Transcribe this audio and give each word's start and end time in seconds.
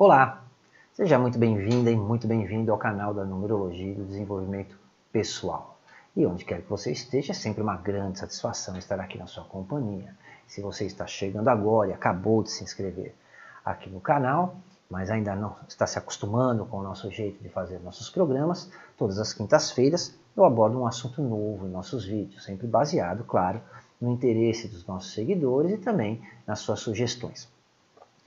Olá, 0.00 0.44
seja 0.94 1.18
muito 1.18 1.36
bem-vinda 1.40 1.90
e 1.90 1.96
muito 1.96 2.28
bem-vindo 2.28 2.70
ao 2.70 2.78
canal 2.78 3.12
da 3.12 3.24
Numerologia 3.24 3.90
e 3.90 3.94
do 3.96 4.04
Desenvolvimento 4.04 4.78
Pessoal. 5.10 5.76
E 6.14 6.24
onde 6.24 6.44
quer 6.44 6.62
que 6.62 6.70
você 6.70 6.92
esteja, 6.92 7.32
é 7.32 7.34
sempre 7.34 7.64
uma 7.64 7.76
grande 7.76 8.20
satisfação 8.20 8.76
estar 8.76 9.00
aqui 9.00 9.18
na 9.18 9.26
sua 9.26 9.42
companhia. 9.42 10.14
Se 10.46 10.60
você 10.60 10.84
está 10.84 11.04
chegando 11.04 11.48
agora 11.48 11.90
e 11.90 11.92
acabou 11.92 12.44
de 12.44 12.50
se 12.52 12.62
inscrever 12.62 13.12
aqui 13.64 13.90
no 13.90 14.00
canal, 14.00 14.54
mas 14.88 15.10
ainda 15.10 15.34
não 15.34 15.56
está 15.66 15.84
se 15.84 15.98
acostumando 15.98 16.64
com 16.64 16.78
o 16.78 16.82
nosso 16.84 17.10
jeito 17.10 17.42
de 17.42 17.48
fazer 17.48 17.80
nossos 17.80 18.08
programas, 18.08 18.70
todas 18.96 19.18
as 19.18 19.32
quintas-feiras 19.32 20.14
eu 20.36 20.44
abordo 20.44 20.78
um 20.78 20.86
assunto 20.86 21.20
novo 21.20 21.66
em 21.66 21.70
nossos 21.70 22.04
vídeos, 22.04 22.44
sempre 22.44 22.68
baseado, 22.68 23.24
claro, 23.24 23.60
no 24.00 24.12
interesse 24.12 24.68
dos 24.68 24.86
nossos 24.86 25.12
seguidores 25.12 25.72
e 25.72 25.76
também 25.76 26.22
nas 26.46 26.60
suas 26.60 26.78
sugestões. 26.78 27.48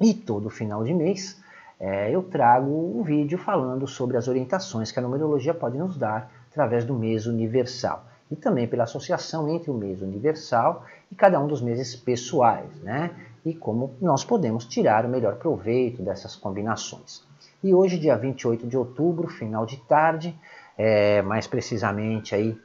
E 0.01 0.13
todo 0.13 0.49
final 0.49 0.83
de 0.83 0.93
mês 0.93 1.40
é, 1.83 2.11
eu 2.11 2.21
trago 2.21 2.69
um 2.69 3.01
vídeo 3.01 3.39
falando 3.39 3.87
sobre 3.87 4.15
as 4.15 4.27
orientações 4.27 4.91
que 4.91 4.99
a 4.99 5.01
numerologia 5.01 5.51
pode 5.51 5.79
nos 5.79 5.97
dar 5.97 6.31
através 6.51 6.85
do 6.85 6.93
mês 6.93 7.25
universal 7.25 8.05
e 8.29 8.35
também 8.35 8.67
pela 8.67 8.83
associação 8.83 9.49
entre 9.49 9.71
o 9.71 9.73
mês 9.73 9.99
universal 9.99 10.85
e 11.11 11.15
cada 11.15 11.39
um 11.39 11.47
dos 11.47 11.59
meses 11.59 11.95
pessoais, 11.95 12.69
né? 12.83 13.09
E 13.43 13.55
como 13.55 13.95
nós 13.99 14.23
podemos 14.23 14.63
tirar 14.65 15.07
o 15.07 15.09
melhor 15.09 15.37
proveito 15.37 16.03
dessas 16.03 16.35
combinações. 16.35 17.23
E 17.63 17.73
hoje, 17.73 17.97
dia 17.97 18.15
28 18.15 18.67
de 18.67 18.77
outubro, 18.77 19.27
final 19.27 19.65
de 19.65 19.77
tarde, 19.77 20.37
é, 20.77 21.23
mais 21.23 21.47
precisamente 21.47 22.35
aí 22.35 22.55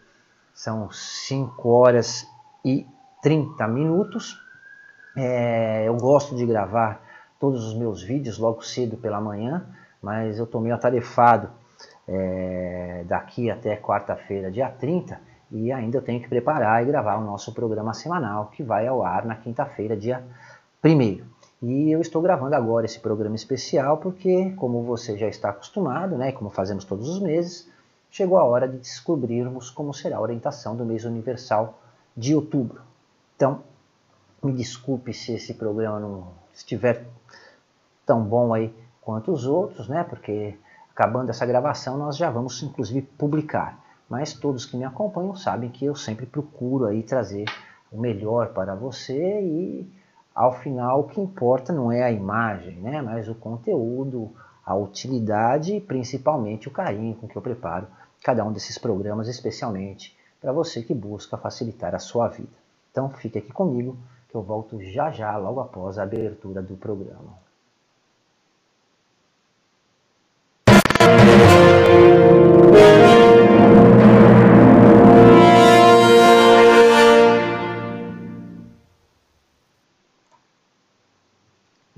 são 0.52 0.90
5 0.90 1.66
horas 1.70 2.26
e 2.62 2.86
30 3.22 3.66
minutos. 3.66 4.38
É, 5.16 5.88
eu 5.88 5.96
gosto 5.96 6.36
de 6.36 6.44
gravar 6.44 7.05
todos 7.38 7.64
os 7.64 7.74
meus 7.74 8.02
vídeos 8.02 8.38
logo 8.38 8.62
cedo 8.62 8.96
pela 8.96 9.20
manhã, 9.20 9.66
mas 10.00 10.38
eu 10.38 10.44
estou 10.44 10.60
meio 10.60 10.74
atarefado 10.74 11.50
é, 12.08 13.04
daqui 13.06 13.50
até 13.50 13.76
quarta-feira, 13.76 14.50
dia 14.50 14.68
30, 14.68 15.20
e 15.50 15.70
ainda 15.72 16.00
tenho 16.00 16.20
que 16.20 16.28
preparar 16.28 16.82
e 16.82 16.86
gravar 16.86 17.16
o 17.16 17.24
nosso 17.24 17.52
programa 17.52 17.92
semanal, 17.94 18.46
que 18.46 18.62
vai 18.62 18.86
ao 18.86 19.04
ar 19.04 19.24
na 19.24 19.36
quinta-feira, 19.36 19.96
dia 19.96 20.22
1 20.84 21.24
E 21.62 21.90
eu 21.90 22.00
estou 22.00 22.20
gravando 22.20 22.54
agora 22.54 22.86
esse 22.86 23.00
programa 23.00 23.36
especial 23.36 23.98
porque, 23.98 24.50
como 24.56 24.82
você 24.82 25.16
já 25.16 25.28
está 25.28 25.50
acostumado, 25.50 26.16
né, 26.16 26.32
como 26.32 26.50
fazemos 26.50 26.84
todos 26.84 27.08
os 27.08 27.20
meses, 27.20 27.68
chegou 28.10 28.38
a 28.38 28.44
hora 28.44 28.68
de 28.68 28.78
descobrirmos 28.78 29.70
como 29.70 29.92
será 29.92 30.16
a 30.16 30.20
orientação 30.20 30.76
do 30.76 30.84
mês 30.84 31.04
universal 31.04 31.78
de 32.16 32.34
outubro. 32.34 32.80
Então, 33.36 33.60
me 34.42 34.52
desculpe 34.52 35.12
se 35.12 35.34
esse 35.34 35.54
programa 35.54 36.00
não 36.00 36.28
estiver 36.54 37.04
tão 38.06 38.22
bom 38.22 38.54
aí 38.54 38.72
quanto 39.02 39.32
os 39.32 39.44
outros, 39.44 39.88
né? 39.88 40.04
Porque 40.04 40.56
acabando 40.90 41.30
essa 41.30 41.44
gravação 41.44 41.98
nós 41.98 42.16
já 42.16 42.30
vamos 42.30 42.62
inclusive 42.62 43.02
publicar. 43.02 43.84
Mas 44.08 44.32
todos 44.32 44.64
que 44.64 44.76
me 44.76 44.84
acompanham 44.84 45.34
sabem 45.34 45.68
que 45.68 45.84
eu 45.84 45.94
sempre 45.96 46.24
procuro 46.24 46.86
aí 46.86 47.02
trazer 47.02 47.44
o 47.90 48.00
melhor 48.00 48.54
para 48.54 48.74
você 48.74 49.40
e 49.42 49.92
ao 50.32 50.52
final 50.52 51.00
o 51.00 51.04
que 51.08 51.20
importa 51.20 51.72
não 51.72 51.90
é 51.90 52.04
a 52.04 52.12
imagem, 52.12 52.76
né? 52.76 53.02
Mas 53.02 53.28
o 53.28 53.34
conteúdo, 53.34 54.32
a 54.64 54.74
utilidade 54.74 55.74
e 55.74 55.80
principalmente 55.80 56.68
o 56.68 56.70
carinho 56.70 57.16
com 57.16 57.26
que 57.26 57.36
eu 57.36 57.42
preparo 57.42 57.88
cada 58.22 58.44
um 58.44 58.52
desses 58.52 58.78
programas, 58.78 59.28
especialmente 59.28 60.16
para 60.40 60.52
você 60.52 60.82
que 60.82 60.94
busca 60.94 61.36
facilitar 61.36 61.94
a 61.94 61.98
sua 61.98 62.28
vida. 62.28 62.56
Então 62.90 63.10
fique 63.10 63.38
aqui 63.38 63.52
comigo 63.52 63.96
que 64.28 64.36
eu 64.36 64.42
volto 64.42 64.80
já 64.80 65.10
já, 65.10 65.36
logo 65.36 65.60
após 65.60 65.98
a 65.98 66.04
abertura 66.04 66.62
do 66.62 66.76
programa. 66.76 67.45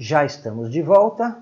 Já 0.09 0.25
estamos 0.25 0.71
de 0.71 0.81
volta 0.81 1.37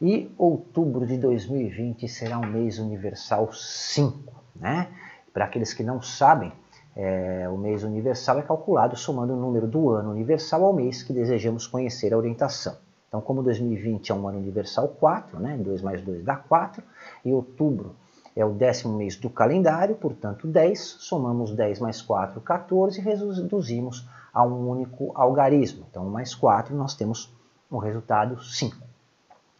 e 0.00 0.32
outubro 0.38 1.04
de 1.04 1.18
2020 1.18 2.08
será 2.08 2.38
um 2.38 2.46
mês 2.46 2.78
universal 2.78 3.52
5, 3.52 4.32
né? 4.54 4.86
Para 5.34 5.46
aqueles 5.46 5.74
que 5.74 5.82
não 5.82 6.00
sabem, 6.00 6.52
é, 6.94 7.48
o 7.48 7.58
mês 7.58 7.82
universal 7.82 8.38
é 8.38 8.42
calculado 8.42 8.96
somando 8.96 9.32
o 9.32 9.36
número 9.36 9.66
do 9.66 9.90
ano 9.90 10.12
universal 10.12 10.64
ao 10.64 10.72
mês 10.72 11.02
que 11.02 11.12
desejamos 11.12 11.66
conhecer 11.66 12.14
a 12.14 12.16
orientação. 12.16 12.76
Então, 13.08 13.20
como 13.20 13.42
2020 13.42 14.12
é 14.12 14.14
um 14.14 14.28
ano 14.28 14.38
universal 14.38 14.86
4, 14.86 15.40
né, 15.40 15.56
2 15.56 15.82
mais 15.82 16.00
2 16.00 16.22
dá 16.24 16.36
4, 16.36 16.80
e 17.24 17.32
outubro 17.32 17.96
é 18.36 18.44
o 18.44 18.52
décimo 18.52 18.96
mês 18.96 19.16
do 19.16 19.30
calendário, 19.30 19.96
portanto 19.96 20.46
10, 20.46 20.78
somamos 20.78 21.50
10 21.56 21.80
mais 21.80 22.00
4, 22.00 22.40
14, 22.40 23.00
e 23.00 23.02
reduzimos 23.02 24.08
a 24.32 24.44
um 24.44 24.70
único 24.70 25.10
algarismo. 25.12 25.84
Então, 25.90 26.04
mais 26.04 26.36
4, 26.36 26.72
nós 26.72 26.94
temos 26.94 27.41
um 27.72 27.78
resultado 27.78 28.42
5. 28.42 28.76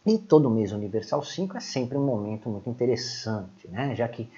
E 0.05 0.17
todo 0.17 0.49
mês 0.49 0.71
universal 0.71 1.23
5 1.23 1.57
é 1.57 1.59
sempre 1.59 1.97
um 1.97 2.05
momento 2.05 2.49
muito 2.49 2.69
interessante, 2.69 3.67
né, 3.69 3.95
já 3.95 4.07
que 4.07 4.29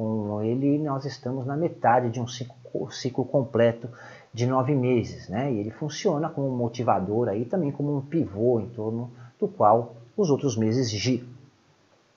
com 0.00 0.40
ele, 0.40 0.78
nós 0.78 1.04
estamos 1.04 1.44
na 1.44 1.54
metade 1.54 2.08
de 2.08 2.18
um 2.18 2.26
ciclo, 2.26 2.90
ciclo 2.90 3.22
completo 3.22 3.86
de 4.32 4.46
nove 4.46 4.74
meses, 4.74 5.28
né? 5.28 5.52
E 5.52 5.58
ele 5.58 5.70
funciona 5.70 6.30
como 6.30 6.48
um 6.48 6.56
motivador 6.56 7.28
aí, 7.28 7.44
também 7.44 7.70
como 7.70 7.94
um 7.94 8.00
pivô 8.00 8.58
em 8.60 8.68
torno 8.68 9.10
do 9.38 9.46
qual 9.46 9.96
os 10.16 10.30
outros 10.30 10.56
meses 10.56 10.90
giram. 10.90 11.28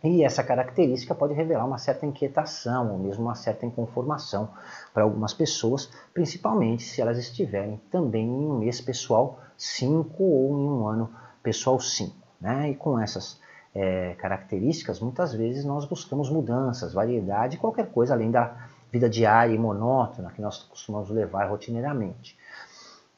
E 0.02 0.24
essa 0.24 0.42
característica 0.42 1.14
pode 1.14 1.34
revelar 1.34 1.66
uma 1.66 1.78
certa 1.78 2.06
inquietação 2.06 2.90
ou 2.90 2.98
mesmo 2.98 3.26
uma 3.26 3.36
certa 3.36 3.66
inconformação 3.66 4.48
para 4.94 5.04
algumas 5.04 5.34
pessoas, 5.34 5.90
principalmente 6.14 6.84
se 6.84 7.02
elas 7.02 7.18
estiverem 7.18 7.82
também 7.92 8.26
em 8.26 8.50
um 8.50 8.60
mês 8.60 8.80
pessoal 8.80 9.40
5 9.58 10.24
ou 10.24 10.60
em 10.60 10.70
um 10.70 10.88
ano 10.88 11.10
pessoal 11.42 11.80
5. 11.80 12.16
Né? 12.40 12.72
E 12.72 12.76
com 12.76 13.00
essas 13.00 13.40
é, 13.74 14.14
características, 14.16 15.00
muitas 15.00 15.34
vezes 15.34 15.66
nós 15.66 15.86
buscamos 15.86 16.30
mudanças, 16.30 16.94
variedade, 16.94 17.58
qualquer 17.58 17.88
coisa 17.92 18.14
além 18.14 18.30
da 18.30 18.56
vida 18.92 19.10
diária 19.10 19.54
e 19.54 19.58
monótona 19.58 20.32
que 20.32 20.42
nós 20.42 20.60
costumamos 20.60 21.10
levar 21.10 21.50
rotineiramente. 21.50 22.38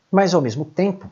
Mas 0.09 0.33
ao 0.33 0.41
mesmo 0.41 0.63
tempo, 0.63 1.09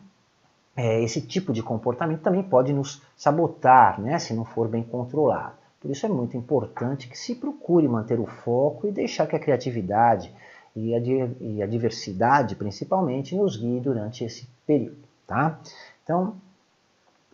é, 0.76 1.04
esse 1.04 1.22
tipo 1.22 1.52
de 1.52 1.62
comportamento 1.62 2.22
também 2.22 2.42
pode 2.42 2.72
nos 2.72 3.02
sabotar, 3.18 4.00
né, 4.00 4.18
se 4.18 4.34
não 4.34 4.46
for 4.46 4.68
bem 4.68 4.84
controlado. 4.84 5.56
Por 5.82 5.92
isso 5.92 6.06
é 6.06 6.10
muito 6.10 6.38
importante 6.38 7.10
que 7.10 7.18
se 7.18 7.36
procure 7.36 7.88
manter 7.90 8.20
o 8.20 8.26
foco 8.26 8.88
e 8.88 8.92
deixar 8.92 9.28
que 9.28 9.36
a 9.36 9.40
criatividade 9.40 10.34
e 10.74 10.96
a, 10.96 11.00
e 11.42 11.62
a 11.62 11.68
diversidade, 11.68 12.56
principalmente, 12.56 13.36
nos 13.36 13.58
guie 13.58 13.82
durante 13.82 14.24
esse 14.24 14.48
período. 14.66 15.03
Tá? 15.28 15.60
Então, 16.04 16.36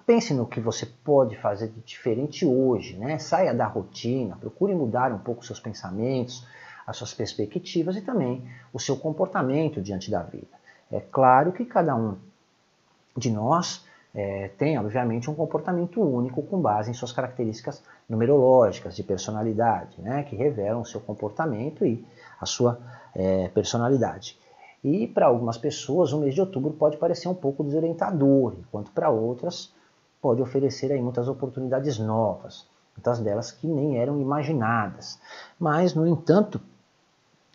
Pense 0.10 0.34
no 0.34 0.48
que 0.48 0.60
você 0.60 0.88
pode 0.88 1.38
fazer 1.38 1.68
de 1.68 1.82
diferente 1.82 2.44
hoje, 2.44 2.98
né? 2.98 3.20
Saia 3.20 3.54
da 3.54 3.68
rotina, 3.68 4.36
procure 4.38 4.74
mudar 4.74 5.14
um 5.14 5.20
pouco 5.20 5.46
seus 5.46 5.60
pensamentos, 5.60 6.48
as 6.88 6.98
suas 6.98 7.14
perspectivas 7.14 7.96
e 7.96 8.02
também 8.02 8.44
o 8.74 8.80
seu 8.80 8.98
comportamento 8.98 9.80
diante 9.80 10.10
da 10.10 10.24
vida. 10.24 10.58
É 10.92 11.00
claro 11.00 11.52
que 11.52 11.64
cada 11.64 11.96
um 11.96 12.18
de 13.16 13.30
nós 13.30 13.86
é, 14.16 14.48
tem, 14.58 14.80
obviamente, 14.80 15.30
um 15.30 15.36
comportamento 15.36 16.02
único 16.02 16.42
com 16.42 16.60
base 16.60 16.90
em 16.90 16.96
suas 16.96 17.12
características 17.12 17.84
numerológicas 18.10 18.96
de 18.96 19.04
personalidade, 19.04 20.02
né? 20.02 20.24
Que 20.24 20.36
revelam 20.36 20.82
o 20.82 20.86
seu 20.86 21.00
comportamento 21.00 21.86
e 21.86 22.04
a 22.42 22.48
sua 22.48 22.80
é, 23.14 23.48
personalidade. 23.50 24.40
E 24.84 25.08
para 25.08 25.26
algumas 25.26 25.58
pessoas, 25.58 26.14
o 26.14 26.20
mês 26.20 26.34
de 26.34 26.42
outubro 26.42 26.72
pode 26.72 26.98
parecer 26.98 27.28
um 27.28 27.34
pouco 27.34 27.64
desorientador, 27.64 28.56
enquanto 28.60 28.92
para 28.92 29.10
outras 29.10 29.74
pode 30.22 30.42
oferecer 30.42 30.92
aí 30.92 31.02
muitas 31.02 31.28
oportunidades 31.28 31.98
novas, 31.98 32.68
muitas 32.96 33.20
delas 33.20 33.52
que 33.52 33.68
nem 33.68 33.98
eram 33.98 34.20
imaginadas. 34.20 35.20
Mas, 35.58 35.94
no 35.94 36.08
entanto, 36.08 36.62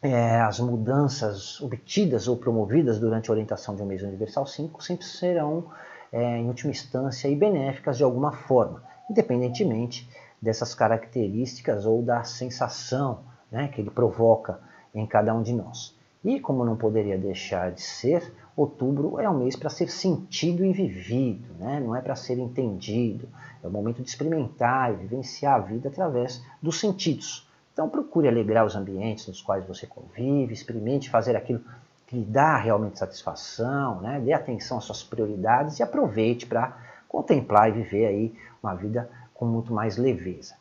é, 0.03 0.41
as 0.41 0.61
mudanças 0.61 1.61
obtidas 1.63 2.29
ou 2.29 2.37
promovidas 2.37 2.99
durante 2.99 3.31
a 3.31 3.33
orientação 3.33 3.75
de 3.75 3.83
um 3.83 3.87
mês 3.87 4.03
universal 4.03 4.47
5 4.47 4.83
sempre 4.83 5.07
serão, 5.07 5.65
é, 6.13 6.39
em 6.39 6.47
última 6.47 6.71
instância, 6.71 7.29
e 7.29 7.35
benéficas 7.35 7.97
de 7.97 8.05
alguma 8.05 8.33
forma, 8.33 8.83
independentemente 9.11 10.09
dessas 10.41 10.75
características 10.75 11.87
ou 11.87 12.03
da 12.03 12.23
sensação 12.23 13.21
né, 13.51 13.69
que 13.69 13.81
ele 13.81 13.91
provoca 13.91 14.61
em 14.95 15.07
cada 15.07 15.35
um 15.35 15.43
de 15.43 15.55
nós. 15.55 15.94
E 16.25 16.41
como 16.41 16.65
não 16.65 16.75
poderia 16.75 17.19
deixar 17.19 17.71
de 17.71 17.83
ser, 17.83 18.33
outubro 18.57 19.21
é 19.21 19.29
um 19.29 19.39
mês 19.39 19.57
para 19.57 19.69
ser 19.69 19.91
sentido 19.91 20.65
e 20.65 20.73
vivido, 20.73 21.53
né? 21.59 21.79
não 21.81 21.95
é 21.95 22.01
para 22.01 22.17
ser 22.17 22.39
entendido. 22.39 23.29
É 23.63 23.67
o 23.67 23.71
momento 23.71 24.03
de 24.03 24.09
experimentar 24.09 24.93
e 24.93 24.97
vivenciar 24.97 25.57
a 25.57 25.59
vida 25.59 25.89
através 25.89 26.43
dos 26.63 26.81
sentidos. 26.81 27.47
Então 27.75 27.91
procure 27.91 28.27
alegrar 28.27 28.65
os 28.65 28.75
ambientes 28.75 29.27
nos 29.27 29.43
quais 29.43 29.67
você 29.67 29.87
convive, 29.87 30.55
experimente 30.55 31.11
fazer 31.11 31.37
aquilo 31.37 31.61
que 32.07 32.17
lhe 32.17 32.25
dá 32.25 32.57
realmente 32.57 32.99
satisfação, 32.99 34.01
né? 34.01 34.19
dê 34.25 34.33
atenção 34.33 34.79
às 34.79 34.85
suas 34.85 35.03
prioridades 35.03 35.79
e 35.79 35.83
aproveite 35.83 36.47
para 36.47 36.79
contemplar 37.07 37.69
e 37.69 37.73
viver 37.73 38.07
aí 38.07 38.35
uma 38.63 38.75
vida 38.75 39.11
com 39.35 39.45
muito 39.45 39.75
mais 39.75 39.99
leveza. 39.99 40.55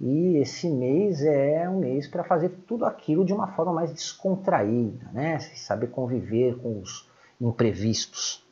E 0.00 0.38
esse 0.38 0.68
mês 0.70 1.22
é 1.22 1.68
um 1.68 1.78
mês 1.78 2.08
para 2.08 2.24
fazer 2.24 2.48
tudo 2.66 2.86
aquilo 2.86 3.24
de 3.24 3.34
uma 3.34 3.48
forma 3.48 3.72
mais 3.72 3.92
descontraída, 3.92 5.10
né? 5.12 5.38
Saber 5.54 5.88
conviver 5.88 6.56
com 6.56 6.80
os 6.80 7.06
imprevistos. 7.38 8.42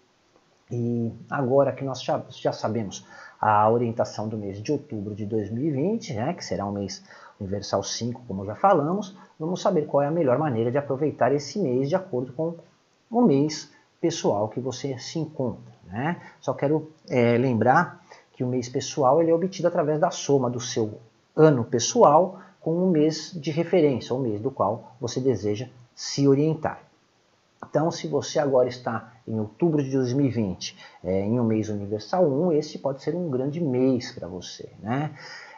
E 0.70 1.10
agora 1.30 1.72
que 1.72 1.82
nós 1.82 2.02
já, 2.02 2.22
já 2.28 2.52
sabemos 2.52 3.06
a 3.40 3.70
orientação 3.70 4.28
do 4.28 4.36
mês 4.36 4.60
de 4.62 4.72
outubro 4.72 5.14
de 5.14 5.24
2020, 5.24 6.12
né, 6.14 6.34
que 6.34 6.44
será 6.44 6.66
um 6.66 6.72
mês 6.72 7.02
universal 7.40 7.82
5, 7.82 8.22
como 8.26 8.44
já 8.44 8.54
falamos, 8.54 9.16
vamos 9.38 9.62
saber 9.62 9.86
qual 9.86 10.02
é 10.02 10.08
a 10.08 10.10
melhor 10.10 10.38
maneira 10.38 10.70
de 10.70 10.76
aproveitar 10.76 11.32
esse 11.32 11.58
mês 11.58 11.88
de 11.88 11.94
acordo 11.94 12.32
com 12.32 12.56
o 13.10 13.22
mês 13.22 13.72
pessoal 14.00 14.48
que 14.48 14.60
você 14.60 14.98
se 14.98 15.18
encontra. 15.18 15.72
Né? 15.86 16.20
Só 16.40 16.52
quero 16.52 16.90
é, 17.08 17.38
lembrar 17.38 18.04
que 18.32 18.44
o 18.44 18.46
mês 18.46 18.68
pessoal 18.68 19.22
ele 19.22 19.30
é 19.30 19.34
obtido 19.34 19.68
através 19.68 19.98
da 19.98 20.10
soma 20.10 20.50
do 20.50 20.60
seu 20.60 21.00
ano 21.38 21.64
pessoal 21.64 22.40
com 22.60 22.84
o 22.84 22.90
mês 22.90 23.32
de 23.34 23.50
referência, 23.50 24.14
o 24.14 24.18
mês 24.18 24.40
do 24.40 24.50
qual 24.50 24.96
você 25.00 25.20
deseja 25.20 25.68
se 25.94 26.26
orientar. 26.26 26.82
Então, 27.64 27.90
se 27.90 28.06
você 28.06 28.38
agora 28.38 28.68
está 28.68 29.12
em 29.26 29.38
outubro 29.38 29.82
de 29.82 29.90
2020, 29.90 30.76
é, 31.04 31.22
em 31.22 31.38
um 31.38 31.44
mês 31.44 31.68
universal 31.68 32.26
1, 32.26 32.52
esse 32.52 32.78
pode 32.78 33.02
ser 33.02 33.14
um 33.14 33.30
grande 33.30 33.60
mês 33.60 34.12
para 34.12 34.26
você. 34.26 34.68
Né? 34.80 35.14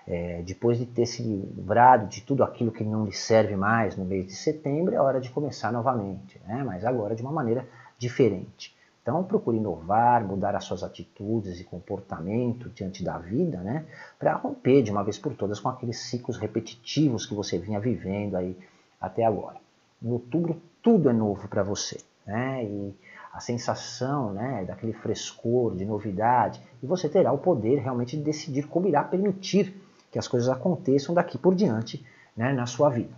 É, 0.06 0.43
depois 0.43 0.79
de 0.79 0.87
ter 0.87 1.06
se 1.06 1.23
livrado 1.23 2.06
de 2.06 2.23
tudo 2.23 2.43
aquilo 2.43 2.73
que 2.73 2.82
não 2.82 3.05
lhe 3.05 3.12
serve 3.12 3.55
mais 3.55 3.97
no 3.97 4.05
mês 4.05 4.27
de 4.27 4.35
setembro, 4.35 4.94
é 4.94 5.00
hora 5.00 5.21
de 5.21 5.31
começar 5.31 5.73
novamente, 5.73 6.41
né? 6.47 6.62
mas 6.65 6.85
agora 6.85 7.15
de 7.15 7.23
uma 7.23 7.32
maneira 7.32 7.67
diferente. 7.99 8.75
Então, 9.10 9.24
procure 9.24 9.56
inovar, 9.56 10.24
mudar 10.24 10.54
as 10.54 10.62
suas 10.62 10.84
atitudes 10.84 11.58
e 11.58 11.64
comportamento 11.64 12.70
diante 12.70 13.02
da 13.02 13.18
vida, 13.18 13.58
né? 13.58 13.84
Para 14.16 14.36
romper 14.36 14.84
de 14.84 14.92
uma 14.92 15.02
vez 15.02 15.18
por 15.18 15.34
todas 15.34 15.58
com 15.58 15.68
aqueles 15.68 15.98
ciclos 15.98 16.36
repetitivos 16.36 17.26
que 17.26 17.34
você 17.34 17.58
vinha 17.58 17.80
vivendo 17.80 18.36
aí 18.36 18.56
até 19.00 19.24
agora. 19.24 19.56
Em 20.00 20.12
outubro, 20.12 20.62
tudo 20.80 21.10
é 21.10 21.12
novo 21.12 21.48
para 21.48 21.64
você, 21.64 21.98
né? 22.24 22.64
E 22.64 22.94
a 23.32 23.40
sensação, 23.40 24.32
né, 24.32 24.64
daquele 24.64 24.92
frescor, 24.92 25.74
de 25.74 25.84
novidade, 25.84 26.62
e 26.80 26.86
você 26.86 27.08
terá 27.08 27.32
o 27.32 27.38
poder 27.38 27.80
realmente 27.80 28.16
de 28.16 28.22
decidir 28.22 28.68
como 28.68 28.86
irá 28.86 29.02
permitir 29.02 29.74
que 30.12 30.20
as 30.20 30.28
coisas 30.28 30.48
aconteçam 30.48 31.12
daqui 31.12 31.36
por 31.36 31.56
diante, 31.56 32.06
né, 32.36 32.52
na 32.52 32.66
sua 32.66 32.88
vida. 32.88 33.14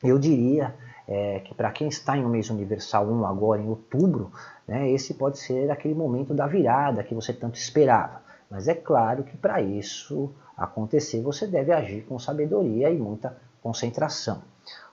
Eu 0.00 0.16
diria 0.16 0.76
é, 1.08 1.40
que 1.40 1.54
para 1.54 1.70
quem 1.70 1.88
está 1.88 2.16
em 2.16 2.24
um 2.24 2.28
mês 2.28 2.50
universal 2.50 3.06
1 3.06 3.24
agora, 3.24 3.62
em 3.62 3.68
outubro, 3.68 4.30
né, 4.66 4.90
esse 4.90 5.14
pode 5.14 5.38
ser 5.38 5.70
aquele 5.70 5.94
momento 5.94 6.34
da 6.34 6.46
virada 6.46 7.02
que 7.02 7.14
você 7.14 7.32
tanto 7.32 7.56
esperava. 7.56 8.20
Mas 8.50 8.68
é 8.68 8.74
claro 8.74 9.24
que 9.24 9.36
para 9.36 9.62
isso 9.62 10.30
acontecer, 10.56 11.22
você 11.22 11.46
deve 11.46 11.72
agir 11.72 12.02
com 12.02 12.18
sabedoria 12.18 12.90
e 12.90 12.98
muita 12.98 13.36
concentração. 13.62 14.42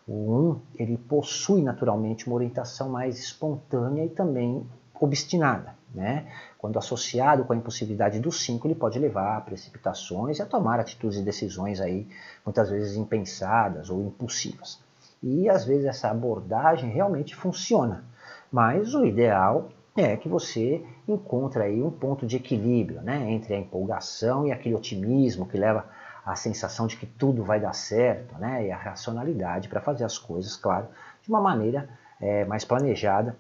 O 0.08 0.14
1 0.14 0.62
ele 0.80 0.98
possui 0.98 1.62
naturalmente 1.62 2.28
uma 2.28 2.36
orientação 2.36 2.90
mais 2.90 3.20
espontânea 3.20 4.06
e 4.06 4.10
também 4.10 4.66
obstinada. 5.00 5.76
Né? 5.94 6.28
Quando 6.58 6.78
associado 6.78 7.46
com 7.46 7.54
a 7.54 7.56
impulsividade 7.56 8.20
do 8.20 8.32
5, 8.32 8.68
ele 8.68 8.76
pode 8.76 9.00
levar 9.00 9.38
a 9.38 9.42
precipitações 9.42 10.40
e 10.40 10.42
a 10.42 10.46
tomar 10.46 10.80
atitudes 10.80 11.18
e 11.18 11.24
decisões 11.24 11.80
aí, 11.80 12.08
muitas 12.46 12.70
vezes 12.70 12.96
impensadas 12.96 13.90
ou 13.90 14.02
impulsivas. 14.06 14.85
E 15.26 15.50
às 15.50 15.66
vezes 15.66 15.86
essa 15.86 16.12
abordagem 16.12 16.92
realmente 16.92 17.36
funciona. 17.36 18.04
Mas 18.52 18.94
o 18.94 19.04
ideal 19.04 19.70
é 19.98 20.16
que 20.16 20.30
você 20.30 20.86
encontre 21.08 21.64
aí 21.64 21.82
um 21.82 21.90
ponto 21.90 22.28
de 22.28 22.36
equilíbrio 22.36 23.02
né, 23.02 23.32
entre 23.32 23.56
a 23.56 23.58
empolgação 23.58 24.46
e 24.46 24.52
aquele 24.52 24.76
otimismo 24.76 25.48
que 25.48 25.58
leva 25.58 25.88
à 26.24 26.36
sensação 26.36 26.86
de 26.86 26.96
que 26.96 27.08
tudo 27.08 27.44
vai 27.44 27.60
dar 27.60 27.74
certo, 27.74 28.38
né, 28.38 28.68
e 28.68 28.72
a 28.72 28.78
racionalidade 28.78 29.68
para 29.68 29.82
fazer 29.82 30.04
as 30.04 30.20
coisas, 30.20 30.56
claro, 30.56 30.88
de 31.24 31.30
uma 31.30 31.42
maneira 31.42 31.90
é, 32.22 32.46
mais 32.46 32.64
planejada 32.64 33.36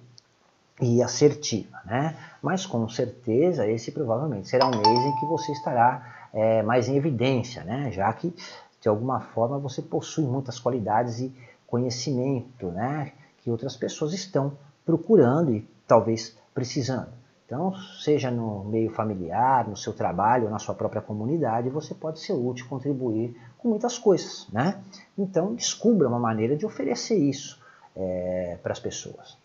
e 0.81 1.03
assertiva. 1.03 1.79
Né? 1.85 2.15
Mas 2.41 2.65
com 2.65 2.89
certeza 2.89 3.67
esse 3.67 3.91
provavelmente 3.91 4.47
será 4.47 4.65
um 4.65 4.71
mês 4.71 5.05
em 5.05 5.15
que 5.19 5.25
você 5.27 5.51
estará 5.51 6.29
é, 6.33 6.63
mais 6.63 6.87
em 6.87 6.95
evidência, 6.95 7.63
né? 7.63 7.91
já 7.91 8.11
que 8.11 8.33
de 8.81 8.89
alguma 8.89 9.19
forma 9.19 9.59
você 9.59 9.83
possui 9.83 10.25
muitas 10.25 10.59
qualidades 10.59 11.19
e 11.19 11.33
conhecimento 11.67 12.67
né, 12.67 13.12
que 13.38 13.50
outras 13.50 13.75
pessoas 13.75 14.13
estão 14.13 14.57
procurando 14.85 15.53
e 15.53 15.67
talvez 15.88 16.38
precisando. 16.53 17.09
Então, 17.45 17.75
seja 18.00 18.31
no 18.31 18.63
meio 18.63 18.89
familiar, 18.89 19.67
no 19.67 19.77
seu 19.77 19.94
trabalho, 19.94 20.50
na 20.50 20.57
sua 20.57 20.73
própria 20.73 21.01
comunidade, 21.01 21.69
você 21.69 21.94
pode 21.94 22.19
ser 22.19 22.33
útil, 22.33 22.65
contribuir 22.67 23.35
com 23.59 23.69
muitas 23.69 24.00
coisas. 24.00 24.47
Né? 24.51 24.81
Então, 25.15 25.53
descubra 25.53 26.07
uma 26.07 26.19
maneira 26.19 26.56
de 26.56 26.65
oferecer 26.65 27.17
isso 27.17 27.62
é, 27.95 28.57
para 28.63 28.71
as 28.71 28.79
pessoas. 28.79 29.38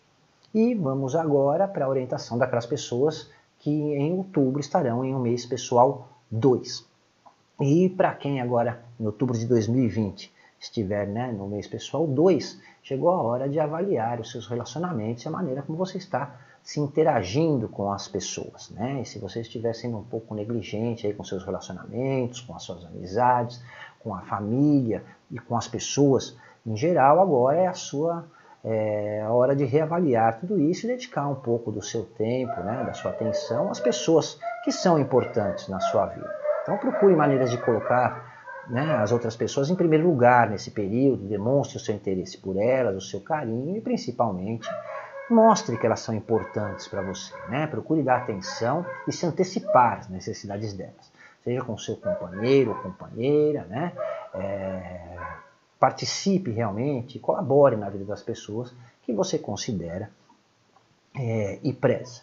E 0.53 0.73
vamos 0.73 1.15
agora 1.15 1.67
para 1.67 1.85
a 1.85 1.89
orientação 1.89 2.37
daquelas 2.37 2.65
pessoas 2.65 3.29
que 3.59 3.69
em 3.69 4.13
outubro 4.13 4.59
estarão 4.59 5.05
em 5.05 5.13
um 5.13 5.19
mês 5.19 5.45
pessoal 5.45 6.09
2. 6.31 6.83
E 7.61 7.87
para 7.89 8.15
quem 8.15 8.41
agora, 8.41 8.83
em 8.99 9.05
outubro 9.05 9.37
de 9.37 9.45
2020, 9.45 10.33
estiver 10.61 11.07
né, 11.07 11.31
no 11.31 11.47
mês 11.47 11.67
pessoal 11.67 12.05
2, 12.05 12.61
chegou 12.83 13.09
a 13.09 13.21
hora 13.21 13.49
de 13.49 13.59
avaliar 13.59 14.19
os 14.19 14.31
seus 14.31 14.47
relacionamentos 14.47 15.25
e 15.25 15.27
a 15.27 15.31
maneira 15.31 15.63
como 15.63 15.77
você 15.77 15.97
está 15.97 16.39
se 16.61 16.79
interagindo 16.79 17.67
com 17.67 17.91
as 17.91 18.07
pessoas. 18.07 18.69
Né? 18.69 19.01
E 19.01 19.05
se 19.05 19.17
você 19.17 19.41
estiver 19.41 19.73
sendo 19.73 19.97
um 19.97 20.03
pouco 20.03 20.35
negligente 20.35 21.07
aí 21.07 21.13
com 21.13 21.23
seus 21.23 21.43
relacionamentos, 21.43 22.41
com 22.41 22.55
as 22.55 22.61
suas 22.61 22.85
amizades, 22.85 23.59
com 23.99 24.13
a 24.13 24.21
família 24.21 25.03
e 25.31 25.39
com 25.39 25.57
as 25.57 25.67
pessoas 25.67 26.37
em 26.65 26.77
geral, 26.77 27.19
agora 27.19 27.57
é 27.57 27.67
a 27.67 27.73
sua 27.73 28.25
é, 28.63 29.23
a 29.23 29.31
hora 29.31 29.55
de 29.55 29.65
reavaliar 29.65 30.39
tudo 30.39 30.61
isso 30.61 30.85
e 30.85 30.89
dedicar 30.89 31.27
um 31.27 31.33
pouco 31.33 31.71
do 31.71 31.81
seu 31.81 32.03
tempo, 32.03 32.61
né, 32.61 32.83
da 32.83 32.93
sua 32.93 33.09
atenção 33.09 33.71
às 33.71 33.79
pessoas 33.79 34.39
que 34.63 34.71
são 34.71 34.99
importantes 34.99 35.67
na 35.67 35.79
sua 35.79 36.05
vida. 36.05 36.29
Então 36.61 36.77
procure 36.77 37.15
maneiras 37.15 37.49
de 37.49 37.57
colocar 37.57 38.30
né, 38.67 38.95
as 38.97 39.11
outras 39.11 39.35
pessoas 39.35 39.69
em 39.69 39.75
primeiro 39.75 40.07
lugar 40.07 40.49
nesse 40.49 40.71
período, 40.71 41.27
demonstre 41.27 41.77
o 41.77 41.79
seu 41.79 41.95
interesse 41.95 42.37
por 42.37 42.57
elas, 42.57 42.95
o 42.95 43.01
seu 43.01 43.21
carinho 43.21 43.77
e 43.77 43.81
principalmente 43.81 44.69
mostre 45.29 45.77
que 45.77 45.85
elas 45.85 46.01
são 46.01 46.13
importantes 46.13 46.87
para 46.87 47.01
você. 47.01 47.33
Né? 47.49 47.65
Procure 47.67 48.03
dar 48.03 48.17
atenção 48.17 48.85
e 49.07 49.11
se 49.11 49.25
antecipar 49.25 49.99
às 49.99 50.09
necessidades 50.09 50.73
delas, 50.73 51.11
seja 51.43 51.61
com 51.63 51.77
seu 51.77 51.95
companheiro 51.95 52.71
ou 52.71 52.77
companheira, 52.77 53.65
né? 53.65 53.93
É, 54.33 55.17
participe 55.79 56.51
realmente, 56.51 57.17
colabore 57.17 57.75
na 57.75 57.89
vida 57.89 58.05
das 58.05 58.21
pessoas 58.21 58.73
que 59.01 59.11
você 59.11 59.39
considera 59.39 60.11
é, 61.17 61.59
e 61.63 61.73
preza. 61.73 62.21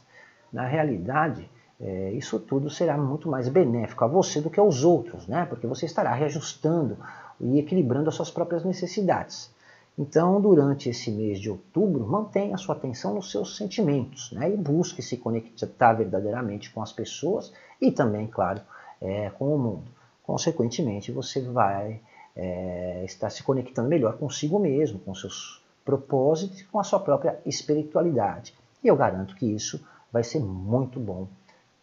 Na 0.53 0.65
realidade, 0.65 1.51
é, 1.81 2.11
isso 2.13 2.41
tudo 2.41 2.69
será 2.69 2.99
muito 2.99 3.29
mais 3.29 3.49
benéfico 3.49 4.05
a 4.05 4.09
você 4.09 4.41
do 4.41 4.51
que 4.51 4.59
aos 4.59 4.83
outros, 4.83 5.29
né? 5.29 5.47
porque 5.47 5.67
você 5.67 5.87
estará 5.87 6.13
reajustando 6.13 6.99
e 7.41 7.59
equilibrando 7.59 8.09
as 8.09 8.17
suas 8.17 8.31
próprias 8.31 8.65
necessidades. 8.65 9.51
Então, 9.97 10.41
durante 10.41 10.89
esse 10.89 11.11
mês 11.11 11.41
de 11.41 11.51
outubro, 11.51 12.07
mantenha 12.07 12.57
sua 12.57 12.75
atenção 12.75 13.15
nos 13.15 13.31
seus 13.31 13.57
sentimentos 13.57 14.33
né? 14.33 14.51
e 14.53 14.57
busque 14.57 15.03
se 15.03 15.17
conectar 15.17 15.93
verdadeiramente 15.93 16.71
com 16.71 16.83
as 16.83 16.93
pessoas 16.93 17.53
e 17.81 17.93
também, 17.93 18.27
claro, 18.27 18.61
é, 19.01 19.31
com 19.31 19.55
o 19.55 19.59
mundo. 19.59 19.91
Consequentemente, 20.25 21.13
você 21.13 21.41
vai 21.41 22.01
é, 22.35 23.05
estar 23.05 23.31
se 23.31 23.43
conectando 23.43 23.89
melhor 23.89 24.17
consigo 24.19 24.59
mesmo, 24.59 24.99
com 24.99 25.15
seus 25.15 25.63
propósitos 25.85 26.61
e 26.61 26.65
com 26.65 26.79
a 26.79 26.85
sua 26.85 27.01
própria 27.01 27.41
espiritualidade. 27.47 28.53
E 28.83 28.89
eu 28.89 28.97
garanto 28.97 29.35
que 29.37 29.47
isso 29.47 29.81
vai 30.13 30.23
ser 30.23 30.41
muito 30.41 31.01
bom 31.01 31.27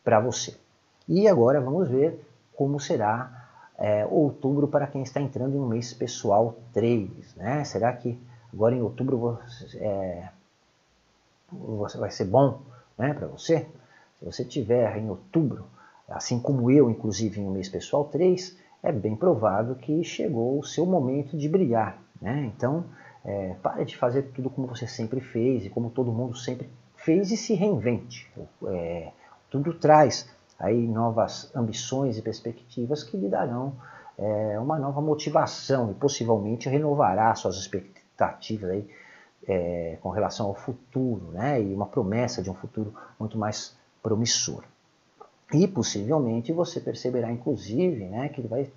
para 0.06 0.20
você. 0.20 0.56
E 1.10 1.28
agora 1.28 1.60
vamos 1.60 1.90
ver 1.90 2.24
como 2.56 2.80
será 2.80 3.50
é, 3.78 4.06
outubro 4.06 4.68
para 4.68 4.88
quem 4.88 5.02
está 5.02 5.20
entrando 5.20 5.56
em 5.56 5.60
um 5.60 5.68
mês 5.68 5.94
pessoal 5.94 6.56
3. 6.74 7.36
Né? 7.36 7.64
Será 7.66 7.92
que 7.92 8.18
agora 8.54 8.76
em 8.76 8.82
outubro 8.82 9.18
você, 9.18 9.78
é, 9.80 10.30
você 11.52 11.98
vai 11.98 12.12
ser 12.12 12.26
bom 12.26 12.62
né, 12.98 13.14
para 13.14 13.28
você? 13.28 13.68
Se 14.20 14.26
você 14.26 14.46
tiver 14.46 14.96
em 14.98 15.10
outubro, 15.10 15.66
assim 16.08 16.40
como 16.40 16.72
eu, 16.72 16.90
inclusive 16.90 17.42
em 17.42 17.48
um 17.48 17.52
mês 17.52 17.68
pessoal 17.68 18.06
3, 18.06 18.58
é 18.84 18.92
bem 18.92 19.16
provável 19.16 19.76
que 19.76 20.04
chegou 20.04 20.60
o 20.60 20.64
seu 20.64 20.86
momento 20.86 21.36
de 21.36 21.50
brilhar. 21.50 22.00
Né? 22.22 22.52
Então, 22.56 22.86
é, 23.26 23.56
pare 23.62 23.84
de 23.86 23.98
fazer 23.98 24.24
tudo 24.34 24.50
como 24.50 24.68
você 24.68 24.88
sempre 24.88 25.20
fez 25.20 25.66
e 25.66 25.70
como 25.70 25.90
todo 25.90 26.12
mundo 26.12 26.38
sempre 26.38 26.70
fez 26.96 27.32
e 27.32 27.38
se 27.38 27.54
reinvente. 27.54 28.32
É, 28.68 29.12
tudo 29.56 29.74
traz 29.74 30.28
aí 30.60 30.86
novas 30.86 31.50
ambições 31.56 32.18
e 32.18 32.22
perspectivas 32.22 33.04
que 33.04 33.16
lhe 33.16 33.30
darão 33.30 33.74
é, 34.18 34.60
uma 34.60 34.78
nova 34.78 35.00
motivação 35.02 35.92
e 35.92 35.94
possivelmente 35.94 36.68
renovará 36.68 37.34
suas 37.36 37.56
expectativas 37.56 38.70
aí, 38.70 38.90
é, 39.48 39.98
com 40.02 40.10
relação 40.10 40.48
ao 40.48 40.56
futuro, 40.56 41.32
né? 41.32 41.62
E 41.62 41.74
uma 41.74 41.86
promessa 41.86 42.42
de 42.42 42.50
um 42.50 42.54
futuro 42.54 42.94
muito 43.18 43.38
mais 43.38 43.78
promissor. 44.04 44.64
E 45.54 45.68
possivelmente 45.68 46.52
você 46.52 46.82
perceberá, 46.82 47.32
inclusive, 47.32 48.06
né, 48.06 48.30
que 48.30 48.42
vai, 48.42 48.70